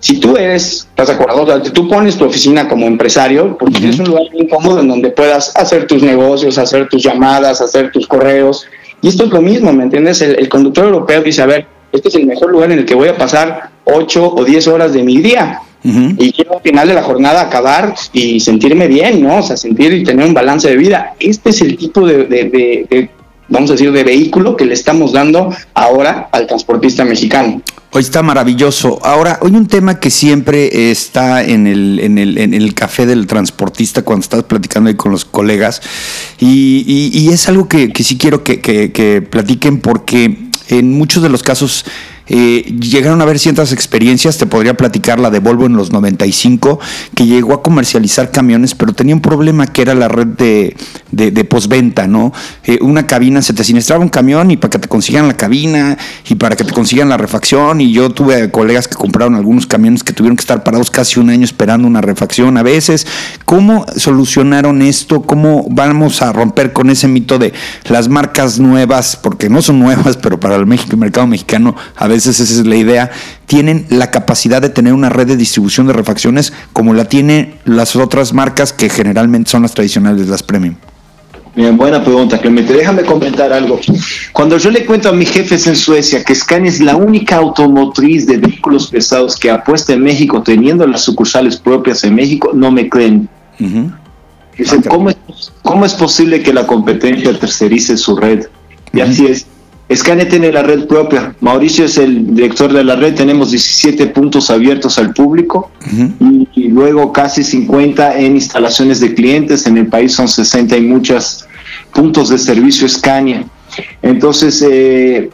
Si 0.00 0.18
tú 0.18 0.36
eres, 0.36 0.88
¿estás 0.90 1.10
acuerdo? 1.10 1.62
Tú 1.62 1.88
pones 1.88 2.16
tu 2.16 2.24
oficina 2.24 2.66
como 2.66 2.86
empresario, 2.86 3.56
porque 3.56 3.78
uh 3.78 3.82
-huh. 3.82 3.90
es 3.90 3.98
un 4.00 4.06
lugar 4.06 4.24
bien 4.32 4.48
cómodo 4.48 4.80
en 4.80 4.88
donde 4.88 5.10
puedas 5.10 5.52
hacer 5.56 5.86
tus 5.86 6.02
negocios, 6.02 6.58
hacer 6.58 6.88
tus 6.88 7.00
llamadas, 7.04 7.60
hacer 7.60 7.92
tus 7.92 8.08
correos. 8.08 8.66
Y 9.00 9.08
esto 9.08 9.24
es 9.24 9.30
lo 9.30 9.40
mismo, 9.40 9.72
¿me 9.72 9.84
entiendes? 9.84 10.20
El, 10.20 10.36
el 10.40 10.48
conductor 10.48 10.86
europeo 10.86 11.22
dice, 11.22 11.42
a 11.42 11.46
ver, 11.46 11.66
este 11.92 12.08
es 12.08 12.14
el 12.14 12.26
mejor 12.26 12.50
lugar 12.50 12.72
en 12.72 12.80
el 12.80 12.84
que 12.84 12.94
voy 12.94 13.08
a 13.08 13.16
pasar 13.16 13.70
8 13.84 14.34
o 14.34 14.44
10 14.44 14.68
horas 14.68 14.92
de 14.92 15.02
mi 15.02 15.18
día. 15.20 15.60
Uh 15.84 15.88
-huh. 15.88 16.14
Y 16.18 16.32
quiero 16.32 16.56
al 16.56 16.62
final 16.62 16.88
de 16.88 16.94
la 16.94 17.02
jornada 17.02 17.42
acabar 17.42 17.94
y 18.12 18.40
sentirme 18.40 18.86
bien, 18.86 19.22
¿no? 19.22 19.38
O 19.38 19.42
sea, 19.42 19.56
sentir 19.56 19.92
y 19.92 20.04
tener 20.04 20.26
un 20.26 20.34
balance 20.34 20.68
de 20.68 20.76
vida. 20.76 21.14
Este 21.18 21.50
es 21.50 21.60
el 21.60 21.76
tipo 21.76 22.06
de, 22.06 22.24
de, 22.24 22.44
de, 22.44 22.86
de 22.88 23.10
vamos 23.48 23.70
a 23.70 23.74
decir, 23.74 23.92
de 23.92 24.04
vehículo 24.04 24.56
que 24.56 24.64
le 24.64 24.74
estamos 24.74 25.12
dando 25.12 25.54
ahora 25.74 26.28
al 26.32 26.46
transportista 26.46 27.04
mexicano. 27.04 27.60
Hoy 27.90 28.00
está 28.00 28.22
maravilloso. 28.22 28.98
Ahora, 29.02 29.38
hoy 29.42 29.50
un 29.50 29.66
tema 29.66 30.00
que 30.00 30.08
siempre 30.08 30.90
está 30.90 31.44
en 31.44 31.66
el, 31.66 32.00
en 32.00 32.16
el, 32.16 32.38
en 32.38 32.54
el 32.54 32.72
café 32.72 33.04
del 33.04 33.26
transportista 33.26 34.02
cuando 34.02 34.22
estás 34.22 34.44
platicando 34.44 34.88
ahí 34.88 34.94
con 34.96 35.12
los 35.12 35.26
colegas, 35.26 35.82
y, 36.38 36.84
y, 36.86 37.18
y 37.18 37.28
es 37.28 37.48
algo 37.48 37.68
que, 37.68 37.92
que 37.92 38.02
sí 38.02 38.16
quiero 38.16 38.42
que, 38.42 38.60
que, 38.60 38.92
que 38.92 39.20
platiquen 39.20 39.80
porque 39.80 40.51
en 40.68 40.92
muchos 40.96 41.22
de 41.22 41.28
los 41.28 41.42
casos 41.42 41.84
eh, 42.26 42.76
llegaron 42.80 43.20
a 43.20 43.24
ver 43.24 43.38
ciertas 43.38 43.72
experiencias, 43.72 44.38
te 44.38 44.46
podría 44.46 44.74
platicar 44.76 45.18
la 45.18 45.30
de 45.30 45.40
Volvo 45.40 45.66
en 45.66 45.76
los 45.76 45.92
95, 45.92 46.78
que 47.14 47.26
llegó 47.26 47.54
a 47.54 47.62
comercializar 47.62 48.30
camiones, 48.30 48.74
pero 48.74 48.92
tenía 48.92 49.14
un 49.14 49.20
problema 49.20 49.66
que 49.66 49.82
era 49.82 49.94
la 49.94 50.08
red 50.08 50.26
de, 50.26 50.76
de, 51.10 51.30
de 51.30 51.44
postventa, 51.44 52.06
¿no? 52.06 52.32
Eh, 52.64 52.78
una 52.80 53.06
cabina, 53.06 53.42
se 53.42 53.52
te 53.52 53.64
siniestraba 53.64 54.02
un 54.02 54.08
camión 54.08 54.50
y 54.50 54.56
para 54.56 54.70
que 54.70 54.78
te 54.78 54.88
consigan 54.88 55.28
la 55.28 55.36
cabina 55.36 55.98
y 56.28 56.34
para 56.36 56.56
que 56.56 56.64
te 56.64 56.72
consigan 56.72 57.08
la 57.08 57.16
refacción, 57.16 57.80
y 57.80 57.92
yo 57.92 58.10
tuve 58.10 58.50
colegas 58.50 58.88
que 58.88 58.94
compraron 58.94 59.34
algunos 59.34 59.66
camiones 59.66 60.04
que 60.04 60.12
tuvieron 60.12 60.36
que 60.36 60.42
estar 60.42 60.62
parados 60.62 60.90
casi 60.90 61.20
un 61.20 61.30
año 61.30 61.44
esperando 61.44 61.86
una 61.86 62.00
refacción 62.00 62.56
a 62.56 62.62
veces. 62.62 63.06
¿Cómo 63.44 63.86
solucionaron 63.96 64.82
esto? 64.82 65.22
¿Cómo 65.22 65.66
vamos 65.70 66.22
a 66.22 66.32
romper 66.32 66.72
con 66.72 66.90
ese 66.90 67.08
mito 67.08 67.38
de 67.38 67.52
las 67.88 68.08
marcas 68.08 68.58
nuevas, 68.58 69.16
porque 69.16 69.48
no 69.48 69.62
son 69.62 69.78
nuevas, 69.78 70.16
pero 70.16 70.38
para 70.38 70.56
el 70.56 70.66
México, 70.66 70.92
el 70.92 70.98
mercado 70.98 71.26
mexicano 71.26 71.74
a 71.96 72.08
veces 72.12 72.40
esa 72.40 72.60
es 72.60 72.66
la 72.66 72.76
idea, 72.76 73.10
tienen 73.46 73.86
la 73.90 74.10
capacidad 74.10 74.62
de 74.62 74.68
tener 74.68 74.92
una 74.92 75.08
red 75.08 75.26
de 75.26 75.36
distribución 75.36 75.86
de 75.86 75.92
refacciones 75.92 76.52
como 76.72 76.94
la 76.94 77.06
tienen 77.06 77.54
las 77.64 77.96
otras 77.96 78.32
marcas 78.32 78.72
que 78.72 78.88
generalmente 78.88 79.50
son 79.50 79.62
las 79.62 79.72
tradicionales, 79.72 80.28
las 80.28 80.42
premium? 80.42 80.76
Bien, 81.54 81.76
buena 81.76 82.02
pregunta, 82.02 82.38
Clemente. 82.38 82.72
Déjame 82.72 83.02
comentar 83.02 83.52
algo. 83.52 83.78
Cuando 84.32 84.56
yo 84.56 84.70
le 84.70 84.86
cuento 84.86 85.10
a 85.10 85.12
mis 85.12 85.30
jefes 85.30 85.66
en 85.66 85.76
Suecia 85.76 86.24
que 86.24 86.34
Scania 86.34 86.70
es 86.70 86.80
la 86.80 86.96
única 86.96 87.36
automotriz 87.36 88.26
de 88.26 88.38
vehículos 88.38 88.88
pesados 88.88 89.36
que 89.36 89.50
apuesta 89.50 89.92
en 89.92 90.02
México 90.02 90.42
teniendo 90.42 90.86
las 90.86 91.02
sucursales 91.02 91.58
propias 91.58 92.04
en 92.04 92.14
México, 92.14 92.52
no 92.54 92.70
me 92.70 92.88
creen. 92.88 93.28
Uh 93.60 93.64
-huh. 93.64 93.92
Dicen, 94.56 94.82
¿cómo 94.82 95.10
es, 95.10 95.16
¿cómo 95.62 95.84
es 95.84 95.92
posible 95.92 96.42
que 96.42 96.54
la 96.54 96.66
competencia 96.66 97.38
tercerice 97.38 97.98
su 97.98 98.16
red? 98.16 98.46
Y 98.94 99.00
uh 99.00 99.04
-huh. 99.04 99.10
así 99.10 99.26
es. 99.26 99.46
Scania 99.94 100.28
tiene 100.28 100.50
la 100.52 100.62
red 100.62 100.86
propia. 100.86 101.34
Mauricio 101.40 101.84
es 101.84 101.98
el 101.98 102.34
director 102.34 102.72
de 102.72 102.82
la 102.82 102.96
red. 102.96 103.14
Tenemos 103.14 103.50
17 103.50 104.06
puntos 104.08 104.50
abiertos 104.50 104.98
al 104.98 105.12
público 105.12 105.70
uh 105.80 105.88
-huh. 105.88 106.48
y, 106.54 106.60
y, 106.64 106.68
luego 106.68 107.12
casi 107.12 107.44
50 107.44 108.18
en 108.18 108.36
instalaciones 108.36 109.00
de 109.00 109.14
clientes. 109.14 109.66
En 109.66 109.76
el 109.76 109.86
país 109.88 110.12
son 110.14 110.28
60 110.28 110.76
y 110.76 110.82
muchos 110.82 111.46
puntos 111.92 112.30
de 112.30 112.38
servicio 112.38 112.88
Scania. 112.88 113.44
Entonces, 114.02 114.64
eh, 114.68 115.30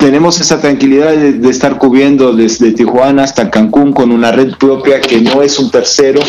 tenemos 0.00 0.40
esa 0.40 0.60
tranquilidad 0.60 1.14
de, 1.14 1.50
estar 1.50 1.78
cubriendo 1.78 2.32
desde 2.32 2.72
Tijuana 2.72 3.22
hasta 3.22 3.50
Cancún 3.50 3.92
con 3.92 4.10
una 4.10 4.32
red 4.32 4.54
propia 4.58 5.00
que 5.00 5.20
no 5.20 5.42
es 5.42 5.58
un 5.58 5.70
tercero. 5.70 6.20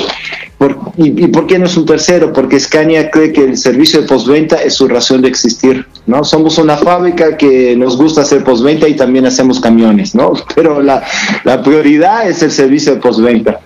y, 0.97 1.27
por 1.27 1.47
qué 1.47 1.57
no 1.57 1.65
es 1.65 1.77
un 1.77 1.85
tercero? 1.85 2.33
Porque 2.33 2.59
Scania 2.59 3.09
cree 3.09 3.31
que 3.31 3.45
el 3.45 3.57
servicio 3.57 4.01
de 4.01 4.07
postventa 4.07 4.57
es 4.57 4.75
su 4.75 4.87
razón 4.87 5.21
de 5.21 5.29
existir. 5.29 5.87
¿no? 6.05 6.23
Somos 6.23 6.57
una 6.57 6.77
fábrica 6.77 7.37
que 7.37 7.75
nos 7.75 7.97
gusta 7.97 8.21
hacer 8.21 8.43
postventa 8.43 8.87
y 8.87 8.95
también 8.95 9.25
hacemos 9.25 9.59
camiones, 9.59 10.13
¿no? 10.13 10.33
pero 10.55 10.81
la, 10.81 11.03
la 11.45 11.63
prioridad 11.63 12.29
es 12.29 12.43
el 12.43 12.51
servicio 12.51 12.93
de 12.93 12.99
postventa. 12.99 13.61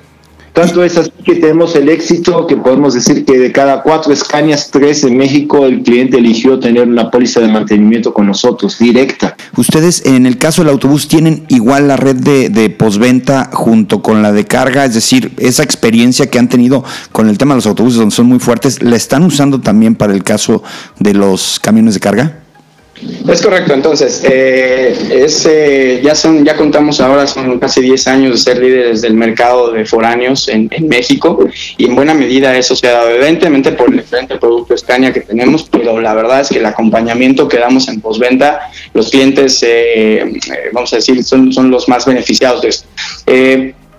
Tanto 0.55 0.85
es 0.85 0.97
así 0.97 1.11
que 1.25 1.35
tenemos 1.35 1.75
el 1.75 1.89
éxito 1.89 2.47
que 2.47 2.55
podemos 2.55 2.93
decir 2.93 3.25
que 3.25 3.37
de 3.37 3.51
cada 3.51 3.83
cuatro 3.83 4.13
escañas, 4.13 4.69
tres 4.71 5.03
en 5.03 5.17
México, 5.17 5.65
el 5.65 5.83
cliente 5.83 6.17
eligió 6.17 6.57
tener 6.59 6.87
una 6.87 7.11
póliza 7.11 7.41
de 7.41 7.49
mantenimiento 7.49 8.13
con 8.13 8.25
nosotros, 8.25 8.79
directa. 8.79 9.35
Ustedes, 9.57 10.05
en 10.05 10.25
el 10.25 10.37
caso 10.37 10.63
del 10.63 10.71
autobús, 10.71 11.09
tienen 11.09 11.43
igual 11.49 11.89
la 11.89 11.97
red 11.97 12.15
de, 12.15 12.47
de 12.47 12.69
posventa 12.69 13.49
junto 13.51 14.01
con 14.01 14.21
la 14.21 14.31
de 14.31 14.45
carga, 14.45 14.85
es 14.85 14.93
decir, 14.93 15.33
esa 15.39 15.61
experiencia 15.61 16.27
que 16.27 16.39
han 16.39 16.47
tenido 16.47 16.85
con 17.11 17.27
el 17.27 17.37
tema 17.37 17.53
de 17.53 17.57
los 17.57 17.67
autobuses, 17.67 17.99
donde 17.99 18.15
son 18.15 18.27
muy 18.27 18.39
fuertes, 18.39 18.81
¿la 18.81 18.95
están 18.95 19.23
usando 19.23 19.59
también 19.59 19.95
para 19.95 20.13
el 20.13 20.23
caso 20.23 20.63
de 20.99 21.15
los 21.15 21.59
camiones 21.59 21.95
de 21.95 21.99
carga? 21.99 22.44
Es 23.27 23.41
correcto, 23.41 23.73
entonces, 23.73 24.21
eh, 24.23 24.95
eh, 25.11 26.01
ya, 26.01 26.15
son, 26.15 26.45
ya 26.45 26.55
contamos 26.55 27.01
ahora, 27.01 27.27
son 27.27 27.59
casi 27.59 27.81
10 27.81 28.07
años 28.07 28.31
de 28.31 28.37
ser 28.37 28.63
líderes 28.63 29.01
del 29.01 29.15
mercado 29.15 29.71
de 29.71 29.83
foráneos 29.85 30.47
en, 30.47 30.69
México 30.87 31.39
y 31.77 31.85
en 31.85 31.95
buena 31.95 32.13
medida 32.13 32.55
eso 32.55 32.75
se 32.75 32.87
ha 32.87 32.93
dado. 32.93 33.09
Evidentemente 33.09 33.73
por 33.73 33.89
el 33.89 33.97
diferente 33.97 34.37
producto 34.37 34.77
Scania 34.77 35.11
que 35.11 35.21
tenemos, 35.21 35.63
pero 35.63 35.99
la 35.99 36.13
verdad 36.13 36.41
es 36.41 36.49
que 36.49 36.59
el 36.59 36.65
acompañamiento 36.65 37.47
que 37.49 37.57
damos 37.57 37.87
en 37.89 37.99
postventa, 37.99 38.69
los 38.93 39.09
clientes, 39.09 39.61
eh, 39.67 40.39
vamos 40.71 40.93
a 40.93 40.97
decir, 40.97 41.21
son, 41.23 41.51
son 41.51 41.69
los 41.69 41.89
más 41.89 42.05
beneficiados 42.05 42.61
de 42.61 42.69
esto 42.69 42.87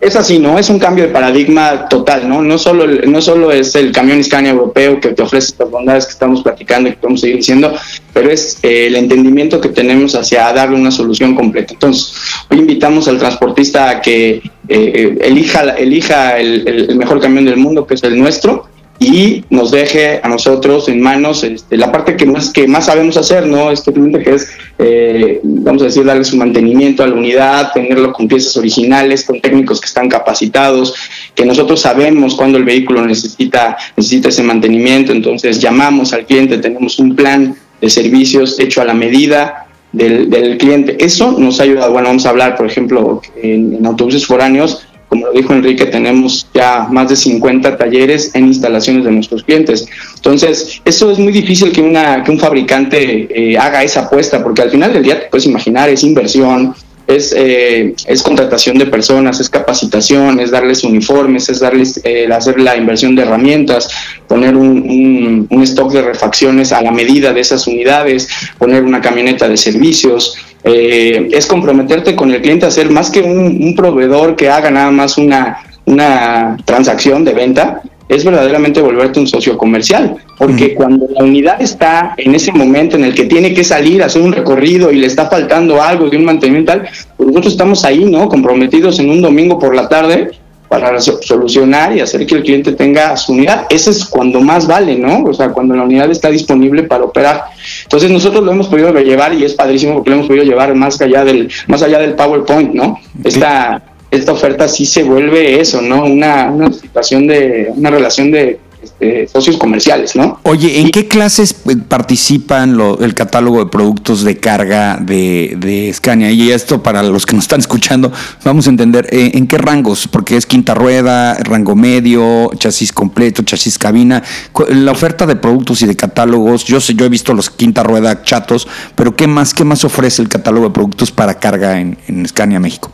es 0.00 0.14
así, 0.14 0.38
¿no? 0.38 0.58
Es 0.58 0.68
un 0.68 0.78
cambio 0.78 1.04
de 1.04 1.10
paradigma 1.10 1.88
total, 1.88 2.28
¿no? 2.28 2.42
No 2.42 2.58
solo, 2.58 2.86
no 2.86 3.22
solo 3.22 3.50
es 3.50 3.74
el 3.74 3.92
camión 3.92 4.22
Scania 4.22 4.52
europeo 4.52 5.00
que 5.00 5.08
te 5.08 5.22
ofrece 5.22 5.48
estas 5.48 5.70
bondades 5.70 6.06
que 6.06 6.12
estamos 6.12 6.42
platicando 6.42 6.88
y 6.88 6.92
que 6.92 6.98
podemos 6.98 7.20
seguir 7.20 7.36
diciendo, 7.36 7.74
pero 8.12 8.30
es 8.30 8.58
eh, 8.62 8.86
el 8.88 8.96
entendimiento 8.96 9.60
que 9.60 9.70
tenemos 9.70 10.14
hacia 10.14 10.52
darle 10.52 10.76
una 10.76 10.90
solución 10.90 11.34
completa. 11.34 11.72
Entonces, 11.72 12.14
hoy 12.50 12.58
invitamos 12.58 13.08
al 13.08 13.18
transportista 13.18 13.90
a 13.90 14.00
que 14.00 14.30
eh, 14.34 14.42
eh, 14.68 15.18
elija, 15.22 15.62
elija 15.76 16.38
el, 16.38 16.94
mejor 16.96 17.20
camión 17.20 17.44
del 17.46 17.56
mundo, 17.56 17.86
que 17.86 17.94
es 17.94 18.02
el 18.02 18.18
nuestro, 18.18 18.68
y 18.98 19.44
nos 19.50 19.70
deje 19.70 20.20
a 20.22 20.28
nosotros 20.28 20.88
en 20.88 21.00
manos 21.00 21.44
este, 21.44 21.76
la 21.76 21.92
parte 21.92 22.16
que 22.16 22.24
más 22.24 22.50
que 22.50 22.66
más 22.66 22.86
sabemos 22.86 23.16
hacer, 23.16 23.46
¿no? 23.46 23.70
Este 23.70 23.92
cliente 23.92 24.22
que 24.22 24.34
es, 24.34 24.48
eh, 24.78 25.40
vamos 25.42 25.82
a 25.82 25.86
decir, 25.86 26.04
darle 26.04 26.24
su 26.24 26.36
mantenimiento 26.36 27.02
a 27.02 27.06
la 27.06 27.14
unidad, 27.14 27.72
tenerlo 27.72 28.12
con 28.12 28.26
piezas 28.26 28.56
originales, 28.56 29.24
con 29.24 29.40
técnicos 29.40 29.80
que 29.80 29.86
están 29.86 30.08
capacitados, 30.08 30.94
que 31.34 31.44
nosotros 31.44 31.80
sabemos 31.80 32.34
cuándo 32.34 32.56
el 32.58 32.64
vehículo 32.64 33.04
necesita, 33.04 33.76
necesita 33.96 34.28
ese 34.30 34.42
mantenimiento, 34.42 35.12
entonces 35.12 35.60
llamamos 35.60 36.12
al 36.12 36.24
cliente, 36.24 36.58
tenemos 36.58 36.98
un 36.98 37.14
plan 37.14 37.54
de 37.80 37.90
servicios 37.90 38.58
hecho 38.58 38.80
a 38.80 38.84
la 38.84 38.94
medida 38.94 39.66
del, 39.92 40.56
cliente. 40.58 40.96
Eso 41.04 41.32
nos 41.32 41.60
ha 41.60 41.64
ayudado, 41.64 41.92
bueno, 41.92 42.08
vamos 42.08 42.26
a 42.26 42.30
hablar, 42.30 42.56
por 42.56 42.66
ejemplo, 42.66 43.20
en, 43.42 43.74
en 43.74 43.86
autobuses 43.86 44.26
foráneos, 44.26 44.86
como 45.08 45.26
lo 45.26 45.32
dijo 45.32 45.52
Enrique, 45.52 45.86
tenemos 45.86 46.48
ya 46.52 46.88
más 46.90 47.08
de 47.08 47.16
50 47.16 47.76
talleres 47.76 48.30
en 48.34 48.46
instalaciones 48.46 49.04
de 49.04 49.12
nuestros 49.12 49.44
clientes. 49.44 49.86
Entonces, 50.16 50.80
eso 50.84 51.10
es 51.10 51.18
muy 51.18 51.32
difícil 51.32 51.72
que, 51.72 51.80
un 51.80 52.38
fabricante 52.38 53.28
eh, 53.30 53.56
haga 53.56 53.82
esa 53.82 54.02
apuesta, 54.02 54.42
porque 54.42 54.62
al 54.62 54.70
final 54.70 54.92
del 54.92 55.02
día 55.02 55.20
te 55.20 55.26
puedes 55.26 55.46
imaginar, 55.46 55.88
es 55.88 56.02
inversión, 56.02 56.75
es, 57.06 57.32
eh, 57.36 57.94
contratación 58.22 58.78
de 58.78 58.86
personas, 58.86 59.38
es 59.40 59.48
capacitación, 59.48 60.40
es 60.40 60.50
darles 60.50 60.82
uniformes, 60.82 61.48
es 61.48 61.60
darles 61.60 62.00
eh, 62.04 62.28
hacer 62.32 62.58
la 62.58 62.76
inversión 62.76 63.14
de 63.14 63.22
herramientas, 63.22 63.88
poner 64.26 64.56
un, 64.56 65.46
stock 65.62 65.92
de 65.92 66.02
refacciones 66.02 66.72
a 66.72 66.80
la 66.82 66.92
medida 66.92 67.32
de 67.32 67.40
esas 67.40 67.66
unidades, 67.66 68.28
poner 68.58 68.84
una 68.84 69.00
camioneta 69.00 69.48
de 69.48 69.56
servicios, 69.56 70.36
eh, 70.66 71.28
es 71.30 71.46
comprometerte 71.46 72.16
con 72.16 72.32
el 72.32 72.42
cliente 72.42 72.66
a 72.66 72.70
ser 72.73 72.90
más 72.90 73.08
que 73.08 73.23
un, 73.23 73.75
proveedor 73.76 74.35
que 74.35 74.50
haga 74.50 74.68
nada 74.68 74.90
más 74.90 75.16
una, 75.16 75.58
una 75.85 76.56
transacción 76.64 77.25
de 77.25 77.35
venta, 77.35 77.82
es 78.08 78.25
verdaderamente 78.25 78.80
volverte 78.80 79.20
un 79.20 79.28
socio 79.28 79.56
comercial, 79.56 80.16
porque 80.37 80.75
cuando 80.75 81.06
la 81.08 81.23
unidad 81.23 81.62
está 81.62 82.14
en 82.16 82.35
ese 82.35 82.50
momento 82.50 82.96
en 82.96 83.04
el 83.04 83.14
que 83.14 83.26
tiene 83.26 83.54
que 83.54 83.62
salir 83.62 84.02
a 84.02 84.06
hacer 84.06 84.23
un 84.23 84.32
recorrido 84.32 84.90
y 84.90 84.96
le 84.96 85.06
está 85.06 85.28
faltando 85.28 85.80
algo 85.80 86.08
de 86.08 86.16
un 86.16 86.25
mantenimiento 86.25 86.73
tal, 86.73 86.88
pues 87.16 87.28
nosotros 87.28 87.52
estamos 87.52 87.85
ahí, 87.85 88.04
¿no? 88.04 88.28
Comprometidos 88.28 88.99
en 88.99 89.11
un 89.11 89.23
domingo 89.23 89.61
por 89.61 89.75
la 89.75 89.88
tarde 89.88 90.32
para 90.68 91.00
solucionar 91.00 91.96
y 91.96 92.00
hacer 92.00 92.26
que 92.26 92.35
el 92.35 92.42
cliente 92.42 92.73
tenga 92.73 93.16
su 93.16 93.32
unidad. 93.32 93.66
Ese 93.70 93.90
es 93.90 94.04
cuando 94.04 94.40
más 94.40 94.66
vale, 94.66 94.96
¿no? 94.96 95.23
O 95.23 95.35
sea, 95.35 95.50
cuando 95.50 95.75
la 95.76 95.85
unidad 95.85 96.11
está 96.11 96.28
disponible 96.28 96.82
para 96.85 97.04
operar. 97.04 97.44
Entonces 97.87 98.11
nosotros 98.11 98.43
lo 98.45 98.50
hemos 98.50 98.66
podido 98.66 98.93
llevar 99.00 99.33
y 99.33 99.45
es 99.45 99.55
padrísimo 99.55 99.95
porque 99.95 100.11
lo 100.11 100.16
hemos 100.16 100.26
podido 100.26 100.45
llevar 100.45 100.75
más 100.75 101.00
allá 101.00 101.25
del, 101.25 101.49
más 101.69 101.83
allá 101.83 101.99
del 102.00 102.14
PowerPoint, 102.14 102.75
¿no? 102.75 102.99
Esta, 103.23 103.81
esta 104.11 104.33
oferta 104.33 104.66
sí 104.66 104.85
se 104.85 105.05
vuelve 105.05 105.61
eso, 105.61 105.81
¿no? 105.81 106.05
Una, 106.05 106.50
una 106.50 106.73
situación 106.73 107.28
de, 107.28 107.69
una 107.76 107.90
relación 107.90 108.33
de 108.33 108.59
este, 108.87 109.26
socios 109.26 109.57
comerciales, 109.57 110.14
¿no? 110.14 110.38
Oye, 110.45 110.81
¿en 110.81 110.90
qué 110.90 111.09
clases 111.09 111.57
eh, 111.69 111.76
participan 111.88 112.78
el 113.00 113.14
catálogo 113.14 113.59
de 113.59 113.66
productos 113.66 114.23
de 114.23 114.38
carga 114.38 114.97
de, 115.00 115.57
de, 115.59 115.93
Scania? 115.93 116.31
Y 116.31 116.50
esto 116.50 116.83
para 116.83 117.02
los 117.02 117.26
que 117.26 117.35
nos 117.35 117.45
están 117.45 117.61
escuchando, 117.61 118.12
vamos 118.45 118.66
a 118.66 118.71
entender 118.71 119.07
eh, 119.11 119.33
en 119.35 119.47
qué 119.47 119.59
rangos, 119.59 120.09
porque 120.09 120.37
es 120.37 120.47
quinta 120.47 120.75
rueda, 120.75 121.35
rango 121.35 121.75
medio, 121.75 122.50
chasis 122.57 122.93
completo, 122.93 123.43
chasis 123.43 123.76
cabina, 123.76 124.23
la 124.69 124.93
oferta 124.93 125.26
de 125.26 125.37
productos 125.37 125.83
y 125.83 125.87
de 125.87 125.97
catálogos. 125.97 126.64
Yo 126.64 126.81
sé, 126.81 126.95
yo 126.95 127.05
he 127.05 127.09
visto 127.09 127.35
los 127.35 127.50
quinta 127.50 127.83
rueda 127.83 128.23
chatos, 128.23 128.69
pero 128.95 129.16
¿qué 129.16 129.26
más, 129.26 129.52
qué 129.52 129.64
más 129.64 129.85
ofrece 129.85 130.23
el 130.23 130.28
catálogo 130.28 130.69
de 130.69 130.73
productos 130.73 131.11
para 131.11 131.35
carga 131.35 131.81
en, 131.81 131.99
en 132.07 132.26
Scania 132.26 132.61
México? 132.61 132.93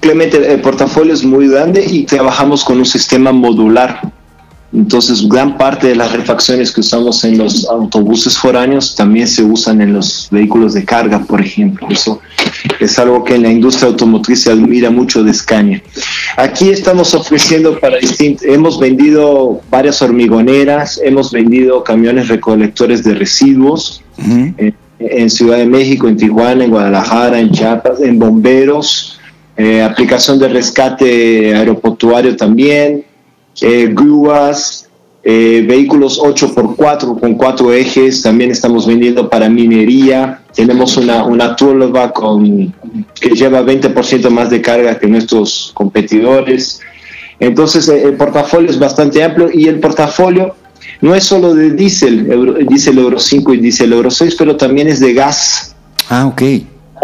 Simplemente 0.00 0.52
el 0.52 0.60
portafolio 0.60 1.12
es 1.12 1.24
muy 1.24 1.48
grande 1.48 1.84
y 1.84 2.04
trabajamos 2.04 2.64
con 2.64 2.78
un 2.78 2.84
sistema 2.84 3.32
modular 3.32 4.00
entonces, 4.72 5.28
gran 5.28 5.56
parte 5.56 5.88
de 5.88 5.94
las 5.94 6.12
refacciones 6.12 6.72
que 6.72 6.80
usamos 6.80 7.22
en 7.24 7.38
los 7.38 7.66
autobuses 7.68 8.36
foráneos 8.36 8.96
también 8.96 9.28
se 9.28 9.44
usan 9.44 9.80
en 9.80 9.92
los 9.92 10.28
vehículos 10.30 10.74
de 10.74 10.84
carga, 10.84 11.20
por 11.20 11.40
ejemplo. 11.40 11.86
Eso 11.88 12.20
es 12.80 12.98
algo 12.98 13.22
que 13.22 13.36
en 13.36 13.42
la 13.42 13.50
industria 13.50 13.88
automotriz 13.88 14.42
se 14.42 14.50
admira 14.50 14.90
mucho 14.90 15.22
de 15.22 15.32
Scania. 15.32 15.82
Aquí 16.36 16.68
estamos 16.68 17.14
ofreciendo 17.14 17.78
para 17.78 17.98
distintos, 17.98 18.44
hemos 18.44 18.80
vendido 18.80 19.60
varias 19.70 20.02
hormigoneras, 20.02 21.00
hemos 21.02 21.30
vendido 21.30 21.84
camiones 21.84 22.28
recolectores 22.28 23.04
de 23.04 23.14
residuos 23.14 24.02
en, 24.18 25.30
Ciudad 25.30 25.58
de 25.58 25.66
México, 25.66 26.08
en 26.08 26.16
Tijuana, 26.16 26.64
en 26.64 26.70
Guadalajara, 26.70 27.38
en 27.38 27.50
Chiapas, 27.52 28.00
en 28.00 28.18
bomberos, 28.18 29.20
eh, 29.56 29.82
aplicación 29.82 30.38
de 30.38 30.48
rescate 30.48 31.54
aeroportuario 31.54 32.34
también 32.36 33.04
eh, 33.60 33.88
grúas, 33.92 34.88
eh, 35.28 35.64
vehículos 35.66 36.20
8x4 36.20 37.18
con 37.18 37.34
cuatro 37.34 37.72
ejes, 37.72 38.22
también 38.22 38.52
estamos 38.52 38.86
vendiendo 38.86 39.28
para 39.28 39.48
minería. 39.48 40.42
Tenemos 40.54 40.96
una, 40.96 41.24
una 41.24 41.56
turba 41.56 42.12
con, 42.12 42.72
que 43.20 43.30
lleva 43.30 43.62
20% 43.62 44.30
más 44.30 44.50
de 44.50 44.62
carga 44.62 44.98
que 44.98 45.08
nuestros 45.08 45.72
competidores. 45.74 46.80
Entonces 47.40 47.88
eh, 47.88 48.04
el 48.04 48.14
portafolio 48.14 48.70
es 48.70 48.78
bastante 48.78 49.22
amplio 49.24 49.48
y 49.52 49.66
el 49.66 49.80
portafolio 49.80 50.54
no 51.00 51.14
es 51.14 51.24
solo 51.24 51.54
de 51.54 51.70
diésel, 51.70 52.30
Euro, 52.30 52.54
diésel 52.54 52.98
Euro 52.98 53.18
5 53.18 53.54
y 53.54 53.56
diésel 53.58 53.92
Euro 53.92 54.10
6, 54.10 54.36
pero 54.38 54.56
también 54.56 54.86
es 54.86 55.00
de 55.00 55.12
gas. 55.12 55.74
Ah, 56.08 56.26
ok 56.26 56.42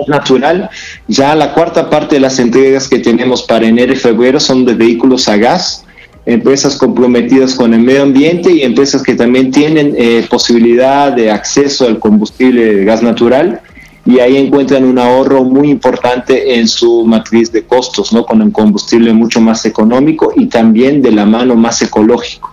natural. 0.09 0.71
Ya 1.07 1.35
la 1.35 1.53
cuarta 1.53 1.91
parte 1.91 2.17
de 2.17 2.21
las 2.21 2.39
entregas 2.39 2.89
que 2.89 2.99
tenemos 2.99 3.43
para 3.43 3.67
enero 3.67 3.93
y 3.93 3.97
febrero 3.97 4.41
son 4.41 4.65
de 4.65 4.75
vehículos 4.75 5.29
a 5.29 5.37
gas 5.37 5.82
empresas 6.25 6.77
comprometidas 6.77 7.55
con 7.55 7.75
el 7.75 7.81
medio 7.81 8.03
ambiente 8.03 8.53
y 8.53 8.63
empresas 8.63 9.03
que 9.03 9.15
también 9.15 9.51
tienen 9.51 9.95
eh, 9.97 10.25
posibilidad 10.31 11.13
de 11.13 11.31
acceso 11.31 11.87
al 11.87 11.99
combustible 11.99 12.75
de 12.75 12.85
gas 12.85 13.03
natural 13.03 13.61
y 14.05 14.19
ahí 14.19 14.37
encuentran 14.37 14.85
un 14.85 14.99
ahorro 14.99 15.45
muy 15.45 15.71
importante 15.71 16.59
en 16.59 16.67
su 16.67 17.05
matriz 17.05 17.53
de 17.53 17.65
costos, 17.65 18.13
¿no? 18.13 18.25
Con 18.25 18.43
un 18.43 18.51
combustible 18.51 19.13
mucho 19.13 19.41
más 19.41 19.65
económico 19.65 20.33
y 20.37 20.47
también 20.47 21.03
de 21.03 21.13
la 21.13 21.25
mano 21.25 21.55
más 21.55 21.83
ecológico. 21.83 22.53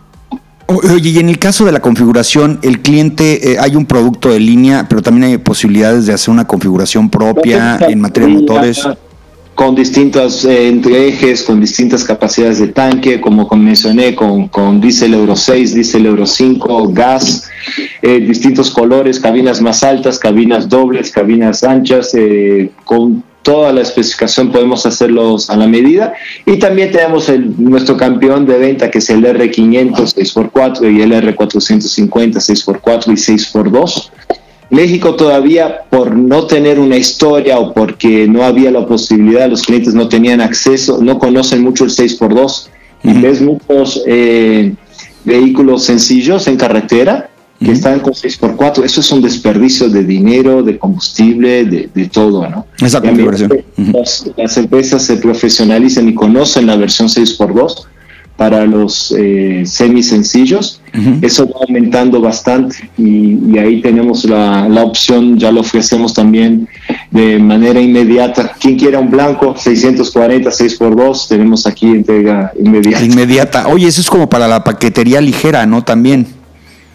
Oye, 0.68 1.10
y 1.10 1.18
en 1.18 1.30
el 1.30 1.40
caso 1.40 1.66
de 1.66 1.72
la 1.72 1.80
configuración, 1.80 2.60
el 2.62 2.82
cliente, 2.82 3.54
eh, 3.54 3.58
hay 3.60 3.76
un 3.76 3.88
producto 3.88 4.30
de 4.30 4.40
línea, 4.40 4.86
pero 4.88 5.02
también 5.02 5.32
hay 5.32 5.38
posibilidades 5.40 6.06
de 6.06 6.14
hacer 6.14 6.32
una 6.32 6.46
configuración 6.46 7.10
propia 7.10 7.80
en 7.90 8.00
materia 8.00 8.28
de 8.28 8.36
motores 8.36 8.88
con 9.60 9.76
distintos 9.76 10.46
eh, 10.46 10.70
entre 10.70 11.10
ejes, 11.10 11.44
con 11.44 11.60
distintas 11.60 12.06
capacidades 12.06 12.60
de 12.60 12.70
tanque, 12.70 13.20
como 13.20 13.46
mencioné, 13.58 14.16
con, 14.16 14.48
con 14.48 14.80
diésel 14.80 15.14
Euro 15.14 15.36
6, 15.36 15.74
diésel 15.74 16.06
Euro 16.06 16.26
5, 16.26 16.94
gas, 16.94 17.50
eh, 18.02 18.22
distintos 18.22 18.72
colores, 18.72 19.20
cabinas 19.20 19.60
más 19.60 19.84
altas, 19.84 20.18
cabinas 20.18 20.70
dobles, 20.70 21.12
cabinas 21.12 21.66
anchas, 21.66 22.14
eh, 22.14 22.72
con 22.86 23.22
toda 23.42 23.74
la 23.74 23.82
especificación 23.82 24.50
podemos 24.50 24.86
hacerlos 24.86 25.50
a 25.50 25.58
la 25.58 25.68
medida. 25.68 26.14
Y 26.46 26.58
también 26.58 26.94
tenemos 26.94 27.30
nuestro 27.58 27.98
campeón 27.98 28.46
de 28.46 28.60
venta, 28.60 28.90
que 28.90 29.00
es 29.00 29.10
el 29.10 29.26
R500 29.26 30.16
6x4 30.16 30.90
y 30.90 31.02
el 31.02 31.12
R450 31.12 32.36
6x4 32.36 33.08
y 33.08 33.12
6x2 33.12 34.10
México 34.70 35.16
todavía 35.16 35.82
por 35.90 36.16
no 36.16 36.46
tener 36.46 36.80
una 36.80 36.98
historia 36.98 37.58
o 37.60 37.74
porque 37.74 38.28
no 38.28 38.44
había 38.44 38.72
la 38.72 38.86
posibilidad, 38.86 39.50
los 39.50 39.64
clientes 39.64 39.94
no 39.94 40.08
tenían 40.08 40.42
acceso, 40.42 41.00
no 41.02 41.18
conocen 41.18 41.64
mucho 41.64 41.86
el 41.86 41.90
6x2 41.90 42.68
y 43.04 43.14
ves 43.14 43.42
muchos 43.42 44.04
eh, 44.06 44.74
vehículos 45.24 45.86
sencillos 45.86 46.48
en 46.48 46.58
carretera 46.58 47.30
que 47.60 47.72
están 47.72 48.00
con 48.00 48.14
6x4. 48.14 48.84
Eso 48.86 49.02
es 49.02 49.12
un 49.12 49.22
desperdicio 49.22 49.90
de 49.90 50.04
dinero, 50.04 50.64
de 50.64 50.78
combustible, 50.78 51.66
de, 51.66 52.08
todo, 52.08 52.48
¿no? 52.48 52.66
Esa 52.80 53.02
configuración. 53.02 53.52
Las, 53.76 54.32
las, 54.38 54.58
empresas 54.58 55.04
se 55.04 55.18
profesionalizan 55.18 56.08
y 56.08 56.14
conocen 56.14 56.68
la 56.68 56.78
versión 56.78 57.10
6x2 57.10 57.86
para 58.40 58.66
los 58.66 59.14
eh, 59.18 59.64
semi 59.66 60.02
sencillos. 60.02 60.82
Eso 61.22 61.46
va 61.46 61.60
aumentando 61.68 62.22
bastante 62.22 62.90
y, 62.98 63.58
ahí 63.60 63.82
tenemos 63.82 64.24
la, 64.24 64.68
la, 64.70 64.84
opción, 64.84 65.38
ya 65.38 65.52
lo 65.52 65.60
ofrecemos 65.60 66.14
también 66.14 66.68
de 67.12 67.38
manera 67.38 67.82
inmediata. 67.82 68.54
Quien 68.58 68.80
quiera 68.80 68.98
un 68.98 69.12
blanco, 69.12 69.56
640, 69.58 70.50
6x2, 70.50 71.28
tenemos 71.28 71.68
aquí 71.68 71.88
entrega 71.88 72.54
inmediata. 72.58 73.06
Inmediata. 73.06 73.68
Oye, 73.68 73.88
eso 73.88 74.00
es 74.00 74.10
como 74.10 74.30
para 74.30 74.48
la 74.48 74.64
paquetería 74.64 75.20
ligera, 75.20 75.66
¿no? 75.66 75.84
También. 75.84 76.39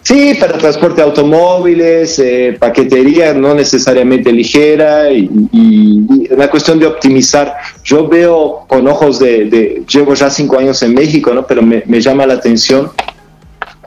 Sí, 0.05 0.35
para 0.39 0.59
transporte 0.59 0.97
de 0.97 1.09
automóviles, 1.09 2.19
eh, 2.19 2.55
paquetería 2.59 3.33
no 3.33 3.55
necesariamente 3.55 4.31
ligera 4.31 5.11
y, 5.11 5.31
y, 5.51 6.31
una 6.31 6.51
cuestión 6.51 6.79
de 6.79 6.87
optimizar. 6.87 7.55
Yo 7.83 8.07
veo 8.07 8.67
con 8.69 8.87
ojos 8.87 9.19
de, 9.19 9.83
llevo 9.89 10.13
ya 10.13 10.29
cinco 10.29 10.59
años 10.59 10.83
en 10.83 10.93
México, 10.93 11.33
¿no? 11.33 11.47
pero 11.47 11.63
me, 11.63 11.83
llama 12.03 12.27
la 12.27 12.35
atención 12.35 12.91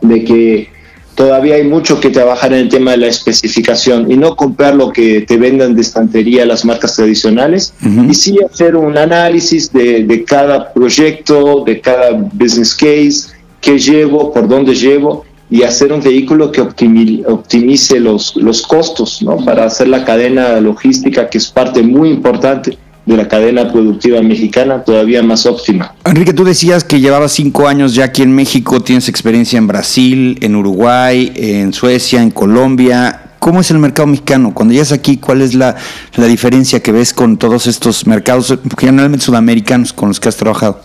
de 0.01 0.23
que 0.23 0.69
todavía 1.13 1.53
hay 1.53 1.65
mucho 1.65 1.99
que 1.99 2.09
trabajar 2.09 2.51
en 2.51 2.59
el 2.61 2.69
tema 2.69 2.91
de 2.91 2.97
la 2.97 3.07
especificación 3.07 4.11
y 4.11 4.17
no 4.17 4.35
comprar 4.35 4.73
lo 4.73 4.91
que 4.91 5.21
te 5.21 5.37
vendan 5.37 5.75
de 5.75 5.81
estantería 5.81 6.47
las 6.47 6.65
marcas 6.65 6.95
tradicionales 6.95 7.75
y 8.09 8.13
sí 8.15 8.39
hacer 8.43 8.75
un 8.75 8.97
análisis 8.97 9.71
de, 9.71 10.03
de 10.03 10.23
cada 10.23 10.73
proyecto, 10.73 11.63
de 11.63 11.79
cada 11.79 12.11
business 12.11 12.73
case, 12.73 13.37
qué 13.61 13.77
llevo, 13.77 14.33
por 14.33 14.47
dónde 14.47 14.73
llevo 14.73 15.26
y 15.49 15.63
hacer 15.63 15.93
un 15.93 16.01
vehículo 16.01 16.51
que 16.51 16.61
optimice 16.61 17.99
los, 17.99 18.35
los 18.35 18.61
costos, 18.67 19.21
¿no? 19.21 19.37
Para 19.45 19.65
hacer 19.65 19.87
la 19.87 20.03
cadena 20.03 20.59
logística, 20.59 21.29
que 21.29 21.37
es 21.37 21.47
parte 21.47 21.81
muy 21.81 22.09
importante 22.09 22.77
de 23.05 23.15
la 23.15 23.27
cadena 23.29 23.71
productiva 23.71 24.21
mexicana, 24.21 24.83
todavía 24.83 25.23
más 25.23 25.45
óptima. 25.45 25.95
Enrique, 26.03 26.33
tú 26.33 26.43
decías 26.43 26.83
que 26.83 26.99
llevabas 26.99 27.31
cinco 27.31 27.65
años 27.65 27.95
ya 27.95 28.05
aquí 28.05 28.21
en 28.21 28.35
México, 28.35 28.81
tienes 28.81 29.07
experiencia 29.07 29.57
en 29.57 29.67
Brasil, 29.67 30.37
en 30.41 30.57
Uruguay, 30.57 31.31
en 31.35 31.71
Suecia, 31.71 32.21
en 32.21 32.31
Colombia. 32.31 33.21
¿Cómo 33.39 33.61
es 33.61 33.71
el 33.71 33.77
mercado 33.77 34.07
mexicano? 34.07 34.53
Cuando 34.53 34.73
llegas 34.73 34.91
aquí, 34.91 35.15
¿cuál 35.15 35.41
es 35.41 35.53
la, 35.53 35.77
la 36.17 36.25
diferencia 36.25 36.81
que 36.81 36.91
ves 36.91 37.13
con 37.13 37.37
todos 37.37 37.67
estos 37.67 38.05
mercados, 38.05 38.53
generalmente 38.77 39.23
sudamericanos, 39.25 39.93
con 39.93 40.09
los 40.09 40.19
que 40.19 40.27
has 40.27 40.35
trabajado? 40.35 40.81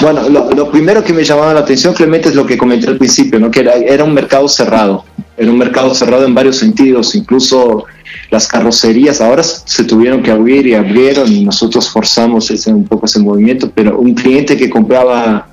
Bueno, 0.00 0.28
lo, 0.28 0.70
primero 0.70 1.02
que 1.02 1.12
me 1.12 1.24
llamaba 1.24 1.52
la 1.54 1.60
atención, 1.60 1.92
Clemente, 1.92 2.28
es 2.28 2.36
lo 2.36 2.46
que 2.46 2.56
comenté 2.56 2.86
al 2.86 2.98
principio, 2.98 3.40
¿no? 3.40 3.50
que 3.50 3.60
era, 3.60 4.04
un 4.04 4.14
mercado 4.14 4.46
cerrado, 4.48 5.04
era 5.36 5.50
un 5.50 5.58
mercado 5.58 5.92
cerrado 5.92 6.24
en 6.24 6.34
varios 6.34 6.56
sentidos, 6.56 7.16
incluso 7.16 7.84
las 8.30 8.46
carrocerías 8.46 9.20
ahora 9.20 9.42
se 9.42 9.84
tuvieron 9.84 10.22
que 10.22 10.30
abrir 10.30 10.66
y 10.68 10.74
abrieron 10.74 11.32
y 11.32 11.44
nosotros 11.44 11.90
forzamos 11.90 12.50
ese, 12.50 12.72
un 12.72 12.84
poco 12.84 13.06
ese 13.06 13.18
movimiento, 13.18 13.70
pero 13.74 13.98
un 13.98 14.14
cliente 14.14 14.56
que 14.56 14.70
compraba 14.70 15.48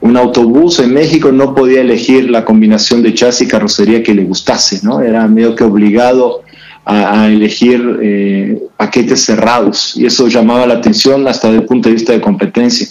un 0.00 0.16
autobús 0.16 0.78
en 0.80 0.92
México 0.92 1.32
no 1.32 1.54
podía 1.54 1.80
elegir 1.80 2.30
la 2.30 2.44
combinación 2.44 3.02
de 3.02 3.14
chasis 3.14 3.46
y 3.46 3.50
carrocería 3.50 4.02
que 4.02 4.14
le 4.14 4.24
gustase, 4.24 4.80
¿no? 4.82 5.00
Era 5.00 5.26
medio 5.26 5.54
que 5.54 5.64
obligado 5.64 6.42
a, 6.84 7.26
elegir 7.28 7.98
eh, 8.02 8.62
paquetes 8.76 9.24
cerrados 9.24 9.94
y 9.96 10.06
eso 10.06 10.28
llamaba 10.28 10.66
la 10.66 10.74
atención 10.74 11.26
hasta 11.26 11.48
desde 11.48 11.62
el 11.62 11.66
punto 11.66 11.88
de 11.88 11.94
vista 11.94 12.12
de 12.12 12.20
competencia. 12.20 12.88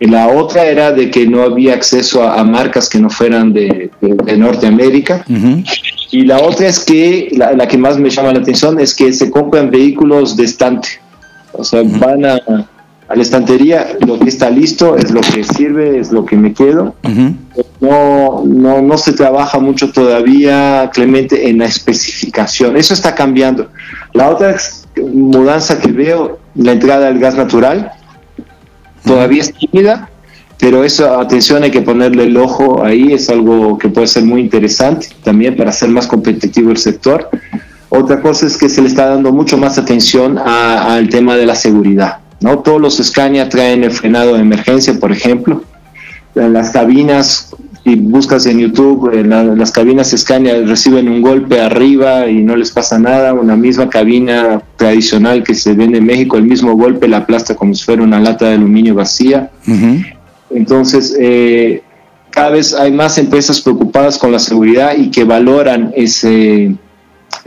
La 0.00 0.28
otra 0.28 0.64
era 0.64 0.92
de 0.92 1.10
que 1.10 1.26
no 1.26 1.42
había 1.42 1.74
acceso 1.74 2.22
a, 2.22 2.42
marcas 2.44 2.88
que 2.88 2.98
no 2.98 3.10
fueran 3.10 3.52
de, 3.52 3.90
Norteamérica. 4.36 5.24
Y 6.10 6.22
la 6.22 6.38
otra 6.38 6.66
es 6.66 6.80
que, 6.80 7.30
la, 7.36 7.68
que 7.68 7.78
más 7.78 7.98
me 7.98 8.10
llama 8.10 8.32
la 8.32 8.40
atención, 8.40 8.80
es 8.80 8.94
que 8.94 9.12
se 9.12 9.30
compran 9.30 9.70
vehículos 9.70 10.36
de 10.36 10.44
estante. 10.44 10.88
O 11.52 11.64
sea, 11.64 11.82
van 11.84 12.24
a, 12.24 12.38
la 13.14 13.22
estantería, 13.22 13.96
lo 14.06 14.18
que 14.18 14.28
está 14.28 14.50
listo 14.50 14.96
es 14.96 15.10
lo 15.10 15.20
que 15.20 15.42
sirve, 15.42 15.98
es 15.98 16.12
lo 16.12 16.24
que 16.24 16.36
me 16.36 16.52
quedo. 16.54 16.94
no, 17.80 18.44
no, 18.46 18.82
no 18.82 18.98
se 18.98 19.12
trabaja 19.12 19.58
mucho 19.58 19.90
todavía, 19.92 20.90
Clemente, 20.92 21.48
en 21.48 21.58
la 21.58 21.66
especificación. 21.66 22.76
Eso 22.76 22.94
está 22.94 23.14
cambiando. 23.14 23.68
La 24.12 24.30
otra 24.30 24.56
mudanza 25.12 25.80
que 25.80 25.92
veo, 25.92 26.38
la 26.54 26.72
entrada 26.72 27.06
del 27.06 27.18
gas 27.18 27.36
natural, 27.36 27.92
todavía 29.04 29.42
es 29.42 29.52
tímida, 29.52 30.08
pero 30.58 30.84
eso, 30.84 31.18
atención, 31.18 31.62
hay 31.62 31.70
que 31.70 31.80
ponerle 31.80 32.24
el 32.24 32.36
ojo 32.36 32.84
ahí, 32.84 33.12
es 33.12 33.30
algo 33.30 33.78
que 33.78 33.88
puede 33.88 34.06
ser 34.06 34.24
muy 34.24 34.42
interesante 34.42 35.08
también 35.24 35.56
para 35.56 35.70
hacer 35.70 35.88
más 35.88 36.06
competitivo 36.06 36.70
el 36.70 36.76
sector. 36.76 37.30
Otra 37.88 38.20
cosa 38.20 38.46
es 38.46 38.56
que 38.56 38.68
se 38.68 38.82
le 38.82 38.88
está 38.88 39.06
dando 39.06 39.32
mucho 39.32 39.56
más 39.56 39.78
atención 39.78 40.38
al 40.38 41.08
tema 41.08 41.36
de 41.36 41.46
la 41.46 41.54
seguridad. 41.54 42.18
¿no? 42.40 42.58
Todos 42.58 42.80
los 42.80 42.98
Scania 42.98 43.48
traen 43.48 43.84
el 43.84 43.90
frenado 43.90 44.34
de 44.34 44.40
emergencia, 44.40 44.94
por 44.98 45.12
ejemplo. 45.12 45.64
En 46.34 46.52
las 46.52 46.70
cabinas 46.70 47.54
y 47.84 47.94
buscas 47.96 48.46
en 48.46 48.58
YouTube, 48.58 49.10
en 49.14 49.30
las 49.58 49.72
cabinas 49.72 50.10
Scania 50.10 50.54
reciben 50.66 51.08
un 51.08 51.22
golpe 51.22 51.60
arriba 51.60 52.28
y 52.28 52.42
no 52.42 52.54
les 52.56 52.70
pasa 52.70 52.98
nada, 52.98 53.32
una 53.32 53.56
misma 53.56 53.88
cabina 53.88 54.62
tradicional 54.76 55.42
que 55.42 55.54
se 55.54 55.72
vende 55.72 55.98
en 55.98 56.04
México, 56.04 56.36
el 56.36 56.44
mismo 56.44 56.74
golpe 56.76 57.08
la 57.08 57.18
aplasta 57.18 57.54
como 57.54 57.74
si 57.74 57.84
fuera 57.84 58.02
una 58.02 58.20
lata 58.20 58.48
de 58.48 58.54
aluminio 58.54 58.94
vacía. 58.94 59.50
Entonces, 60.50 61.16
eh, 61.18 61.82
cada 62.30 62.50
vez 62.50 62.74
hay 62.74 62.92
más 62.92 63.16
empresas 63.18 63.60
preocupadas 63.60 64.18
con 64.18 64.30
la 64.30 64.38
seguridad 64.38 64.96
y 64.96 65.10
que 65.10 65.24
valoran 65.24 65.92
ese 65.96 66.74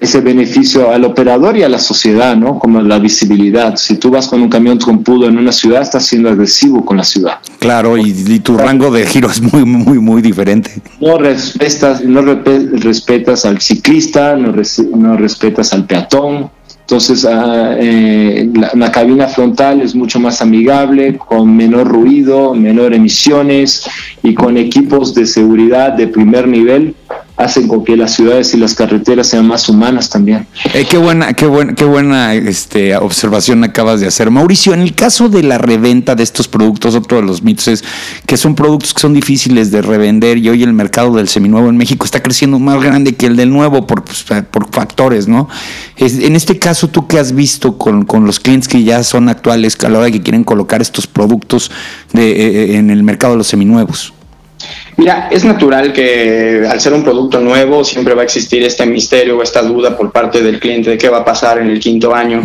ese 0.04 0.20
beneficio 0.20 0.92
al 0.92 1.06
operador 1.06 1.56
y 1.56 1.64
a 1.64 1.70
la 1.70 1.80
sociedad, 1.80 2.36
¿no? 2.36 2.60
Como 2.60 2.82
la 2.82 3.00
visibilidad. 3.00 3.78
Si 3.78 3.96
tú 3.96 4.12
vas 4.12 4.28
con 4.28 4.42
un 4.42 4.50
camión 4.50 4.78
trompudo 4.78 5.30
en 5.30 5.38
una 5.38 5.54
ciudad, 5.54 5.82
estás 5.82 6.06
siendo 6.06 6.30
agresivo 6.30 6.84
con 6.84 6.98
la 6.98 7.06
ciudad. 7.06 7.40
Claro, 7.60 7.98
y, 7.98 8.40
tu 8.40 8.58
rango 8.58 8.92
de 8.92 9.06
giro 9.06 9.30
es 9.30 9.42
muy, 9.42 9.64
muy, 9.64 10.00
muy 10.00 10.22
diferente. 10.22 10.72
No 11.00 11.18
respetas, 11.18 12.04
no 12.04 12.22
respetas 12.22 13.46
al 13.46 13.62
ciclista, 13.62 14.36
no, 14.36 14.54
no 14.98 15.18
respetas 15.18 15.72
al 15.72 15.86
peatón. 15.86 16.52
Entonces, 16.82 17.24
ah, 17.24 17.76
eh, 17.80 18.50
la, 18.54 18.72
la, 18.74 18.92
cabina 18.92 19.28
frontal 19.28 19.80
es 19.80 19.96
mucho 19.96 20.20
más 20.20 20.42
amigable, 20.42 21.18
con 21.18 21.56
menor 21.56 21.88
ruido, 21.88 22.54
menor 22.54 22.94
emisiones 22.94 23.86
y 24.22 24.34
con 24.34 24.58
equipos 24.58 25.16
de 25.16 25.26
seguridad 25.26 25.94
de 25.94 26.08
primer 26.08 26.46
nivel 26.46 26.94
hacen 27.44 27.68
con 27.68 27.84
que 27.84 27.96
las 27.98 28.14
ciudades 28.14 28.54
y 28.54 28.58
las 28.58 28.74
carreteras 28.74 29.28
sean 29.28 29.48
más 29.48 29.68
humanas 29.70 30.10
también. 30.10 30.48
Eh, 30.74 30.86
qué 30.90 30.98
buena, 30.98 31.34
qué 31.34 31.46
buena, 31.46 31.74
qué 31.74 31.86
buena 31.86 32.34
este, 32.34 32.96
observación 32.96 33.64
acabas 33.64 34.00
de 34.00 34.08
hacer. 34.08 34.32
Mauricio, 34.32 34.74
en 34.74 34.82
el 34.82 34.96
caso 34.96 35.30
de 35.30 35.44
la 35.44 35.58
reventa 35.58 36.16
de 36.16 36.24
estos 36.24 36.48
productos, 36.48 36.96
otro 36.96 37.18
de 37.18 37.24
los 37.24 37.44
mitos 37.44 37.68
es 37.68 37.84
que 38.26 38.38
son 38.38 38.56
productos 38.56 38.94
que 38.94 39.02
son 39.02 39.14
difíciles 39.14 39.72
de 39.72 39.82
revender 39.82 40.38
y 40.38 40.50
hoy 40.50 40.64
el 40.64 40.74
mercado 40.74 41.16
del 41.16 41.28
seminuevo 41.28 41.70
en 41.70 41.78
México 41.78 42.06
está 42.06 42.22
creciendo 42.22 42.60
más 42.60 42.82
grande 42.82 43.14
que 43.16 43.26
el 43.26 43.36
del 43.36 43.52
nuevo 43.52 43.86
por, 43.86 44.04
pues, 44.04 44.26
por 44.50 44.70
factores, 44.72 45.28
¿no? 45.28 45.48
en 45.98 46.36
este 46.36 46.60
caso, 46.60 46.90
¿tú 46.90 47.08
qué 47.08 47.20
has 47.20 47.34
visto 47.34 47.78
con, 47.78 48.06
los 48.26 48.40
clientes 48.40 48.68
que 48.68 48.84
ya 48.84 49.04
son 49.04 49.30
actuales 49.30 49.78
a 49.84 49.90
la 49.90 50.00
hora 50.00 50.12
que 50.12 50.22
quieren 50.22 50.44
colocar 50.44 50.82
estos 50.82 51.08
productos 51.08 51.72
de, 52.12 52.32
eh, 52.32 52.36
eh, 52.74 52.78
en 52.78 52.90
el 52.90 53.04
mercado 53.04 53.34
de 53.34 53.38
los 53.38 53.48
seminuevos? 53.48 54.14
Mira, 54.98 55.28
es 55.32 55.44
natural 55.44 55.92
que 55.92 56.66
al 56.70 56.80
ser 56.80 56.94
un 56.94 57.04
producto 57.04 57.40
nuevo 57.40 57.84
siempre 57.84 58.14
va 58.14 58.22
a 58.22 58.26
existir 58.26 58.64
este 58.64 58.86
misterio 58.86 59.38
o 59.38 59.44
esta 59.44 59.62
duda 59.62 59.98
por 59.98 60.12
parte 60.12 60.42
del 60.42 60.60
cliente 60.60 60.92
de 60.92 60.98
qué 60.98 61.10
va 61.10 61.20
a 61.20 61.26
pasar 61.26 61.60
en 61.60 61.70
el 61.70 61.80
quinto 61.80 62.14
año. 62.14 62.42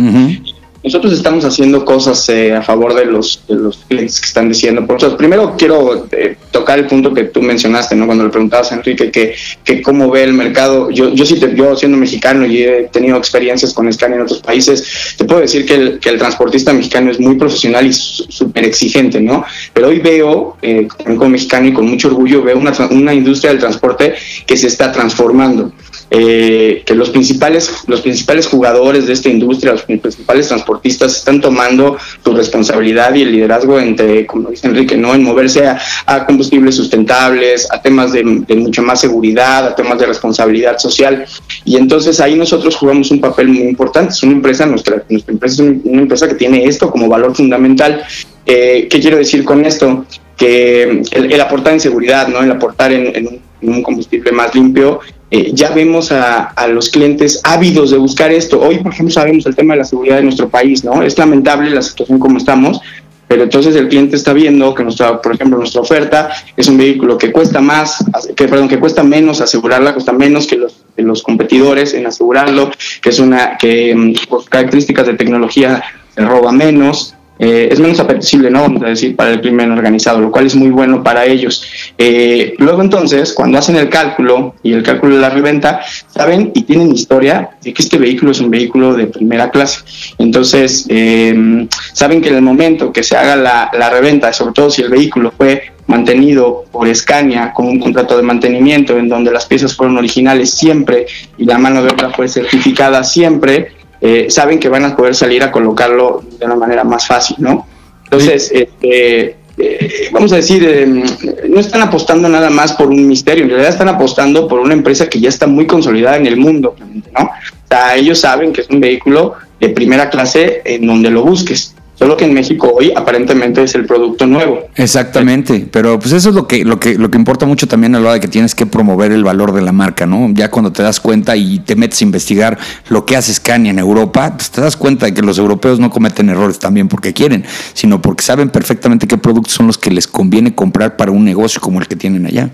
Nosotros 0.83 1.13
estamos 1.13 1.43
haciendo 1.43 1.83
cosas 1.83 2.27
eh, 2.29 2.53
a 2.53 2.61
favor 2.61 2.93
de 2.93 3.05
los, 3.05 3.41
clientes 3.87 4.19
que 4.19 4.27
están 4.27 4.47
diciendo. 4.47 4.85
Por 4.87 4.97
eso, 4.97 5.17
primero 5.17 5.55
quiero 5.57 6.07
eh, 6.11 6.37
tocar 6.51 6.79
el 6.79 6.87
punto 6.87 7.13
que 7.13 7.25
tú 7.25 7.41
mencionaste, 7.41 7.95
¿no? 7.95 8.05
Cuando 8.05 8.23
le 8.23 8.29
preguntabas 8.29 8.71
a 8.71 8.75
Enrique 8.75 9.11
que, 9.11 9.35
que 9.63 9.81
cómo 9.81 10.09
ve 10.09 10.23
el 10.23 10.33
mercado. 10.33 10.89
Yo, 10.89 11.09
yo 11.13 11.25
sí, 11.25 11.39
te, 11.39 11.53
yo 11.53 11.75
siendo 11.75 11.97
mexicano 11.97 12.45
y 12.45 12.63
he 12.63 12.89
tenido 12.91 13.17
experiencias 13.17 13.73
con 13.73 13.91
Scania 13.91 14.17
en 14.17 14.23
otros 14.23 14.39
países, 14.39 15.15
te 15.17 15.25
puedo 15.25 15.41
decir 15.41 15.65
que 15.65 16.09
el, 16.09 16.19
transportista 16.19 16.73
mexicano 16.73 17.11
es 17.11 17.19
muy 17.19 17.35
profesional 17.35 17.85
y 17.85 17.93
súper 17.93 18.65
exigente, 18.65 19.19
¿no? 19.19 19.43
Pero 19.73 19.89
hoy 19.89 19.99
veo, 19.99 20.57
eh, 20.61 20.87
como 21.05 21.29
mexicano 21.29 21.67
y 21.67 21.73
con 21.73 21.87
mucho 21.87 22.07
orgullo, 22.07 22.41
veo 22.43 22.59
una 22.91 23.13
industria 23.13 23.51
del 23.51 23.59
transporte 23.59 24.15
que 24.45 24.57
se 24.57 24.67
está 24.67 24.91
transformando. 24.91 25.71
Eh, 26.11 26.81
que 26.85 26.95
los 26.95 27.11
principales, 27.11 27.83
los 27.85 28.01
principales 28.01 28.47
jugadores 28.47 29.05
de 29.05 29.13
esta 29.13 29.29
industria, 29.29 29.73
los 29.73 29.83
principales 29.83 30.47
transportistas 30.47 31.15
están 31.15 31.39
tomando 31.39 31.97
su 32.23 32.33
responsabilidad 32.33 33.13
y 33.13 33.21
el 33.21 33.31
liderazgo 33.31 33.79
entre, 33.79 34.25
como 34.25 34.49
dice 34.49 34.67
Enrique, 34.67 34.97
¿no? 34.97 35.13
en 35.13 35.23
moverse 35.23 35.67
a, 35.67 36.25
combustibles 36.25 36.75
sustentables, 36.75 37.71
a 37.71 37.79
temas 37.81 38.11
de, 38.11 38.23
mucha 38.23 38.81
más 38.81 39.01
seguridad, 39.01 39.67
a 39.67 39.75
temas 39.75 39.99
de 39.99 40.07
responsabilidad 40.07 40.79
social. 40.79 41.25
Y 41.63 41.77
entonces 41.77 42.19
ahí 42.19 42.35
nosotros 42.35 42.75
jugamos 42.75 43.11
un 43.11 43.21
papel 43.21 43.49
muy 43.49 43.59
importante. 43.59 44.13
Es 44.13 44.23
una 44.23 44.33
empresa, 44.33 44.65
nuestra, 44.65 45.03
nuestra 45.09 45.31
empresa 45.31 45.63
es 45.63 45.69
una 45.83 46.01
empresa 46.01 46.27
que 46.27 46.35
tiene 46.35 46.65
esto 46.65 46.89
como 46.89 47.07
valor 47.07 47.35
fundamental. 47.35 48.01
Eh, 48.47 48.87
¿Qué 48.89 48.99
quiero 48.99 49.17
decir 49.17 49.45
con 49.45 49.63
esto? 49.63 50.05
Que 50.35 51.03
el, 51.11 51.41
aportar 51.41 51.73
en 51.73 51.79
seguridad, 51.79 52.27
¿no? 52.27 52.41
el 52.41 52.49
aportar 52.49 52.91
en 52.93 53.41
un 53.61 53.83
combustible 53.83 54.31
más 54.31 54.53
limpio 54.55 54.99
eh, 55.31 55.51
ya 55.53 55.69
vemos 55.69 56.11
a, 56.11 56.53
los 56.69 56.89
clientes 56.89 57.39
ávidos 57.43 57.91
de 57.91 57.97
buscar 57.97 58.31
esto. 58.31 58.59
Hoy, 58.59 58.79
por 58.79 58.93
ejemplo, 58.93 59.13
sabemos 59.13 59.45
el 59.45 59.55
tema 59.55 59.75
de 59.75 59.79
la 59.79 59.85
seguridad 59.85 60.15
de 60.17 60.23
nuestro 60.23 60.49
país, 60.49 60.83
¿no? 60.83 61.03
Es 61.03 61.17
lamentable 61.17 61.69
la 61.69 61.83
situación 61.83 62.17
como 62.17 62.37
estamos, 62.37 62.81
pero 63.27 63.43
entonces 63.43 63.75
el 63.75 63.89
cliente 63.89 64.15
está 64.15 64.33
viendo 64.33 64.73
que 64.73 64.83
nuestra, 64.83 65.21
por 65.21 65.35
ejemplo, 65.35 65.59
nuestra 65.59 65.81
oferta 65.81 66.31
es 66.57 66.67
un 66.67 66.77
vehículo 66.77 67.17
que 67.17 67.31
cuesta 67.31 67.61
más, 67.61 68.03
que 68.35 68.47
perdón, 68.47 68.67
que 68.67 68.79
cuesta 68.79 69.03
menos 69.03 69.39
asegurarla, 69.39 69.93
cuesta 69.93 70.13
menos 70.13 70.47
que 70.47 70.55
los, 70.55 70.77
los 70.97 71.21
competidores 71.21 71.93
en 71.93 72.07
asegurarlo, 72.07 72.71
que 73.01 73.09
es 73.09 73.19
una 73.19 73.55
que 73.57 73.93
mm, 73.95 74.29
por 74.29 74.45
características 74.45 75.05
de 75.05 75.13
tecnología 75.13 75.83
roba 76.15 76.51
menos, 76.51 77.15
eh, 77.39 77.69
es 77.71 77.79
menos 77.79 77.99
apetecible, 78.01 78.51
¿no? 78.51 78.63
Vamos 78.63 78.83
a 78.83 78.87
decir, 78.87 79.15
para 79.15 79.31
el 79.31 79.39
crimen 79.39 79.71
organizado, 79.71 80.19
lo 80.19 80.29
cual 80.29 80.45
es 80.45 80.55
muy 80.55 80.69
bueno 80.69 81.01
para 81.01 81.25
ellos. 81.25 81.63
Eh, 81.97 82.53
luego 82.57 82.81
entonces, 82.81 83.33
cuando 83.33 83.57
hacen 83.57 83.77
el 83.77 83.89
cálculo 83.89 84.55
y 84.61 84.73
el 84.73 84.83
cálculo 84.83 85.15
de 85.15 85.21
la 85.21 85.29
reventa, 85.29 85.79
saben 86.09 86.51
y 86.53 86.63
tienen 86.63 86.91
historia 86.91 87.51
de 87.63 87.73
que 87.73 87.81
este 87.81 87.97
vehículo 87.97 88.31
es 88.31 88.41
un 88.41 88.49
vehículo 88.49 88.93
de 88.93 89.07
primera 89.07 89.49
clase. 89.51 89.79
Entonces, 90.17 90.85
eh, 90.89 91.67
saben 91.93 92.21
que 92.21 92.27
en 92.27 92.35
el 92.35 92.41
momento 92.41 92.91
que 92.91 93.03
se 93.03 93.15
haga 93.15 93.37
la, 93.37 93.71
la 93.71 93.89
reventa, 93.89 94.33
sobre 94.33 94.53
todo 94.53 94.69
si 94.69 94.81
el 94.81 94.89
vehículo 94.89 95.31
fue 95.35 95.71
mantenido 95.89 96.65
por 96.71 96.93
Scania 96.93 97.51
con 97.51 97.67
un 97.67 97.79
contrato 97.79 98.15
de 98.15 98.21
mantenimiento 98.21 98.97
en 98.97 99.09
donde 99.09 99.31
las 99.31 99.47
piezas 99.47 99.75
fueron 99.75 99.97
originales 99.97 100.51
siempre 100.51 101.07
y 101.35 101.45
la 101.45 101.57
mano 101.57 101.81
de 101.81 101.89
obra 101.89 102.11
fue 102.11 102.27
certificada 102.27 103.03
siempre, 103.03 103.71
eh, 104.01 104.27
saben 104.29 104.59
que 104.59 104.69
van 104.69 104.85
a 104.85 104.95
poder 104.95 105.15
salir 105.15 105.43
a 105.43 105.51
colocarlo 105.51 106.23
de 106.39 106.45
una 106.45 106.55
manera 106.55 106.83
más 106.83 107.05
fácil, 107.05 107.37
¿no? 107.39 107.67
Entonces, 108.05 108.51
este, 108.53 109.35
eh, 109.57 110.09
vamos 110.11 110.31
a 110.31 110.37
decir, 110.37 110.63
em, 110.63 111.03
no 111.49 111.59
están 111.59 111.81
apostando 111.81 112.29
nada 112.29 112.49
más 112.49 112.73
por 112.73 112.87
un 112.87 113.07
misterio, 113.07 113.43
en 113.43 113.49
realidad 113.49 113.71
están 113.71 113.89
apostando 113.89 114.47
por 114.47 114.59
una 114.59 114.73
empresa 114.73 115.09
que 115.09 115.19
ya 115.19 115.29
está 115.29 115.47
muy 115.47 115.67
consolidada 115.67 116.17
en 116.17 116.27
el 116.27 116.37
mundo, 116.37 116.75
¿no? 116.79 117.25
O 117.25 117.67
sea, 117.67 117.95
ellos 117.95 118.19
saben 118.19 118.53
que 118.53 118.61
es 118.61 118.69
un 118.69 118.79
vehículo 118.79 119.35
de 119.59 119.69
primera 119.69 120.09
clase 120.09 120.61
en 120.63 120.87
donde 120.87 121.09
lo 121.09 121.23
busques. 121.23 121.75
Solo 121.99 122.15
que 122.15 122.23
en 122.23 122.33
México 122.33 122.71
hoy 122.73 122.93
aparentemente 122.95 123.61
es 123.61 123.75
el 123.75 123.85
producto 123.85 124.25
nuevo. 124.25 124.69
Exactamente, 124.75 125.67
pero 125.69 125.99
pues 125.99 126.13
eso 126.13 126.29
es 126.29 126.35
lo 126.35 126.47
que, 126.47 126.63
lo 126.63 126.79
que, 126.79 126.97
lo 126.97 127.11
que 127.11 127.17
importa 127.17 127.45
mucho 127.45 127.67
también 127.67 127.93
a 127.93 127.99
la 127.99 128.05
hora 128.05 128.13
de 128.13 128.19
que 128.21 128.29
tienes 128.29 128.55
que 128.55 128.65
promover 128.65 129.11
el 129.11 129.25
valor 129.25 129.51
de 129.51 129.61
la 129.61 129.73
marca, 129.73 130.05
¿no? 130.05 130.31
Ya 130.33 130.49
cuando 130.49 130.71
te 130.71 130.81
das 130.81 131.01
cuenta 131.01 131.35
y 131.35 131.59
te 131.59 131.75
metes 131.75 131.99
a 131.99 132.05
investigar 132.05 132.57
lo 132.87 133.05
que 133.05 133.17
hace 133.17 133.33
Scania 133.33 133.71
en 133.71 133.79
Europa, 133.79 134.31
pues 134.33 134.49
te 134.49 134.61
das 134.61 134.77
cuenta 134.77 135.07
de 135.07 135.13
que 135.13 135.21
los 135.21 135.37
europeos 135.37 135.77
no 135.81 135.89
cometen 135.89 136.29
errores 136.29 136.57
también 136.57 136.87
porque 136.87 137.11
quieren, 137.11 137.43
sino 137.73 138.01
porque 138.01 138.23
saben 138.23 138.49
perfectamente 138.49 139.05
qué 139.05 139.17
productos 139.17 139.55
son 139.55 139.67
los 139.67 139.77
que 139.77 139.91
les 139.91 140.07
conviene 140.07 140.55
comprar 140.55 140.95
para 140.95 141.11
un 141.11 141.25
negocio 141.25 141.59
como 141.59 141.81
el 141.81 141.87
que 141.89 141.97
tienen 141.97 142.25
allá. 142.25 142.49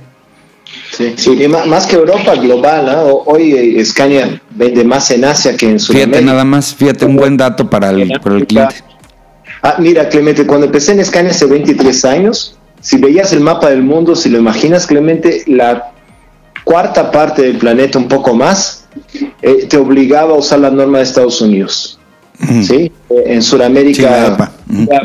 Sí, 0.91 1.13
sí. 1.17 1.43
Y 1.43 1.47
más 1.47 1.85
que 1.85 1.97
Europa, 1.97 2.35
global. 2.35 2.85
¿no? 2.85 3.03
Hoy 3.25 3.53
eh, 3.53 3.85
Scania 3.85 4.41
vende 4.49 4.83
más 4.83 5.11
en 5.11 5.25
Asia 5.25 5.55
que 5.55 5.69
en 5.69 5.79
Sudamérica. 5.79 6.17
Fíjate 6.17 6.25
nada 6.25 6.45
más, 6.45 6.73
fíjate, 6.73 7.05
un 7.05 7.15
buen 7.15 7.37
dato 7.37 7.69
para 7.69 7.91
el, 7.91 8.19
para 8.19 8.37
el 8.37 8.47
cliente. 8.47 8.75
Ah, 9.65 9.77
mira, 9.79 10.07
Clemente, 10.09 10.45
cuando 10.45 10.67
empecé 10.67 10.91
en 10.91 11.03
Scania 11.03 11.31
hace 11.31 11.47
23 11.47 12.05
años, 12.05 12.55
si 12.81 12.97
veías 12.97 13.33
el 13.33 13.39
mapa 13.39 13.71
del 13.71 13.81
mundo, 13.81 14.15
si 14.15 14.29
lo 14.29 14.37
imaginas, 14.37 14.85
Clemente, 14.85 15.41
la 15.47 15.91
cuarta 16.63 17.09
parte 17.09 17.41
del 17.41 17.57
planeta, 17.57 17.97
un 17.97 18.07
poco 18.07 18.35
más, 18.35 18.85
eh, 19.41 19.65
te 19.67 19.77
obligaba 19.77 20.35
a 20.35 20.37
usar 20.37 20.59
la 20.59 20.69
norma 20.69 20.99
de 20.99 21.05
Estados 21.05 21.41
Unidos. 21.41 21.97
¿sí? 22.61 22.91
Eh, 23.09 23.23
en 23.25 23.41
Sudamérica, 23.41 24.51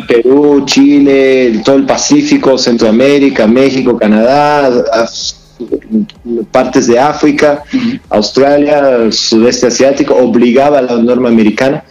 Perú, 0.06 0.64
Chile, 0.66 1.62
todo 1.64 1.76
el 1.76 1.86
Pacífico, 1.86 2.58
Centroamérica, 2.58 3.46
México, 3.46 3.96
Canadá, 3.96 4.84
partes 6.50 6.86
de 6.86 6.98
África, 6.98 7.62
Australia, 8.10 9.10
sudeste 9.10 9.68
asiático, 9.68 10.14
obligaba 10.16 10.80
a 10.80 10.82
la 10.82 10.96
norma 10.98 11.30
americana. 11.30 11.82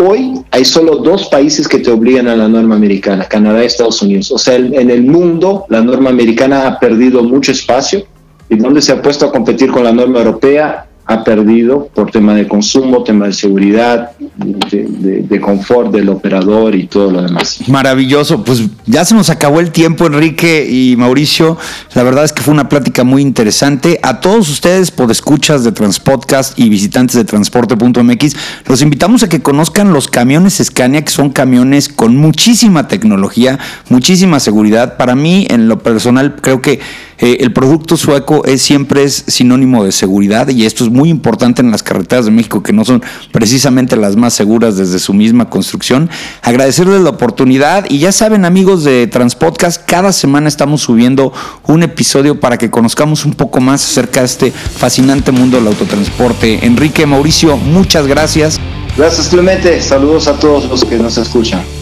Hoy 0.00 0.40
hay 0.50 0.64
solo 0.64 0.96
dos 0.96 1.28
países 1.28 1.68
que 1.68 1.78
te 1.78 1.90
obligan 1.90 2.26
a 2.26 2.34
la 2.34 2.48
norma 2.48 2.74
americana, 2.74 3.26
Canadá 3.26 3.62
y 3.62 3.66
Estados 3.66 4.00
Unidos. 4.00 4.30
O 4.32 4.38
sea, 4.38 4.56
en 4.56 4.90
el 4.90 5.02
mundo 5.02 5.66
la 5.68 5.82
norma 5.82 6.08
americana 6.08 6.66
ha 6.66 6.80
perdido 6.80 7.22
mucho 7.22 7.52
espacio 7.52 8.06
y 8.48 8.56
donde 8.56 8.80
se 8.80 8.92
ha 8.92 9.02
puesto 9.02 9.26
a 9.26 9.32
competir 9.32 9.70
con 9.70 9.84
la 9.84 9.92
norma 9.92 10.18
europea 10.18 10.86
ha 11.10 11.24
perdido 11.24 11.90
por 11.92 12.12
tema 12.12 12.34
de 12.34 12.46
consumo, 12.46 13.02
tema 13.02 13.26
de 13.26 13.32
seguridad, 13.32 14.12
de, 14.36 15.40
confort 15.40 15.90
del 15.90 16.08
operador 16.08 16.76
y 16.76 16.86
todo 16.86 17.10
lo 17.10 17.22
demás. 17.22 17.62
Maravilloso, 17.66 18.44
pues 18.44 18.62
ya 18.86 19.04
se 19.04 19.16
nos 19.16 19.28
acabó 19.28 19.58
el 19.58 19.72
tiempo, 19.72 20.06
Enrique 20.06 20.68
y 20.70 20.94
Mauricio. 20.96 21.58
La 21.94 22.04
verdad 22.04 22.22
es 22.22 22.32
que 22.32 22.42
fue 22.42 22.54
una 22.54 22.68
plática 22.68 23.02
muy 23.02 23.22
interesante. 23.22 23.98
A 24.04 24.20
todos 24.20 24.48
ustedes, 24.48 24.92
por 24.92 25.10
escuchas 25.10 25.64
de 25.64 25.72
Transpodcast 25.72 26.56
y 26.56 26.68
visitantes 26.68 27.16
de 27.16 27.24
transporte.mx, 27.24 28.36
los 28.66 28.80
invitamos 28.80 29.24
a 29.24 29.28
que 29.28 29.42
conozcan 29.42 29.92
los 29.92 30.06
camiones 30.06 30.62
Scania, 30.62 31.02
que 31.02 31.10
son 31.10 31.30
camiones 31.30 31.88
con 31.88 32.16
muchísima 32.16 32.86
tecnología, 32.86 33.58
muchísima 33.88 34.38
seguridad. 34.38 34.96
Para 34.96 35.16
mí, 35.16 35.48
en 35.50 35.66
lo 35.66 35.80
personal, 35.80 36.36
creo 36.40 36.62
que 36.62 36.78
eh, 37.20 37.38
el 37.40 37.52
producto 37.52 37.96
sueco 37.98 38.44
es, 38.46 38.62
siempre 38.62 39.04
es 39.04 39.24
sinónimo 39.26 39.84
de 39.84 39.92
seguridad 39.92 40.48
y 40.48 40.64
esto 40.64 40.84
es 40.84 40.90
muy 40.90 41.10
importante 41.10 41.60
en 41.60 41.70
las 41.70 41.82
carreteras 41.82 42.24
de 42.24 42.30
México 42.30 42.62
que 42.62 42.72
no 42.72 42.84
son 42.84 43.02
precisamente 43.30 43.94
las 43.96 44.16
más 44.16 44.32
seguras 44.32 44.76
desde 44.76 44.98
su 44.98 45.12
misma 45.12 45.50
construcción. 45.50 46.08
Agradecerles 46.42 47.02
la 47.02 47.10
oportunidad 47.10 47.84
y 47.90 47.98
ya 47.98 48.10
saben 48.10 48.44
amigos 48.44 48.84
de 48.84 49.06
Transpodcast, 49.06 49.84
cada 49.86 50.12
semana 50.12 50.48
estamos 50.48 50.80
subiendo 50.80 51.32
un 51.66 51.82
episodio 51.82 52.40
para 52.40 52.56
que 52.56 52.70
conozcamos 52.70 53.26
un 53.26 53.34
poco 53.34 53.60
más 53.60 53.84
acerca 53.84 54.20
de 54.20 54.26
este 54.26 54.50
fascinante 54.50 55.30
mundo 55.30 55.58
del 55.58 55.66
autotransporte. 55.66 56.64
Enrique, 56.64 57.04
Mauricio, 57.04 57.56
muchas 57.58 58.06
gracias. 58.06 58.58
Gracias 58.96 59.28
Clemente, 59.28 59.80
saludos 59.82 60.26
a 60.26 60.38
todos 60.38 60.68
los 60.68 60.84
que 60.84 60.96
nos 60.96 61.16
escuchan. 61.18 61.79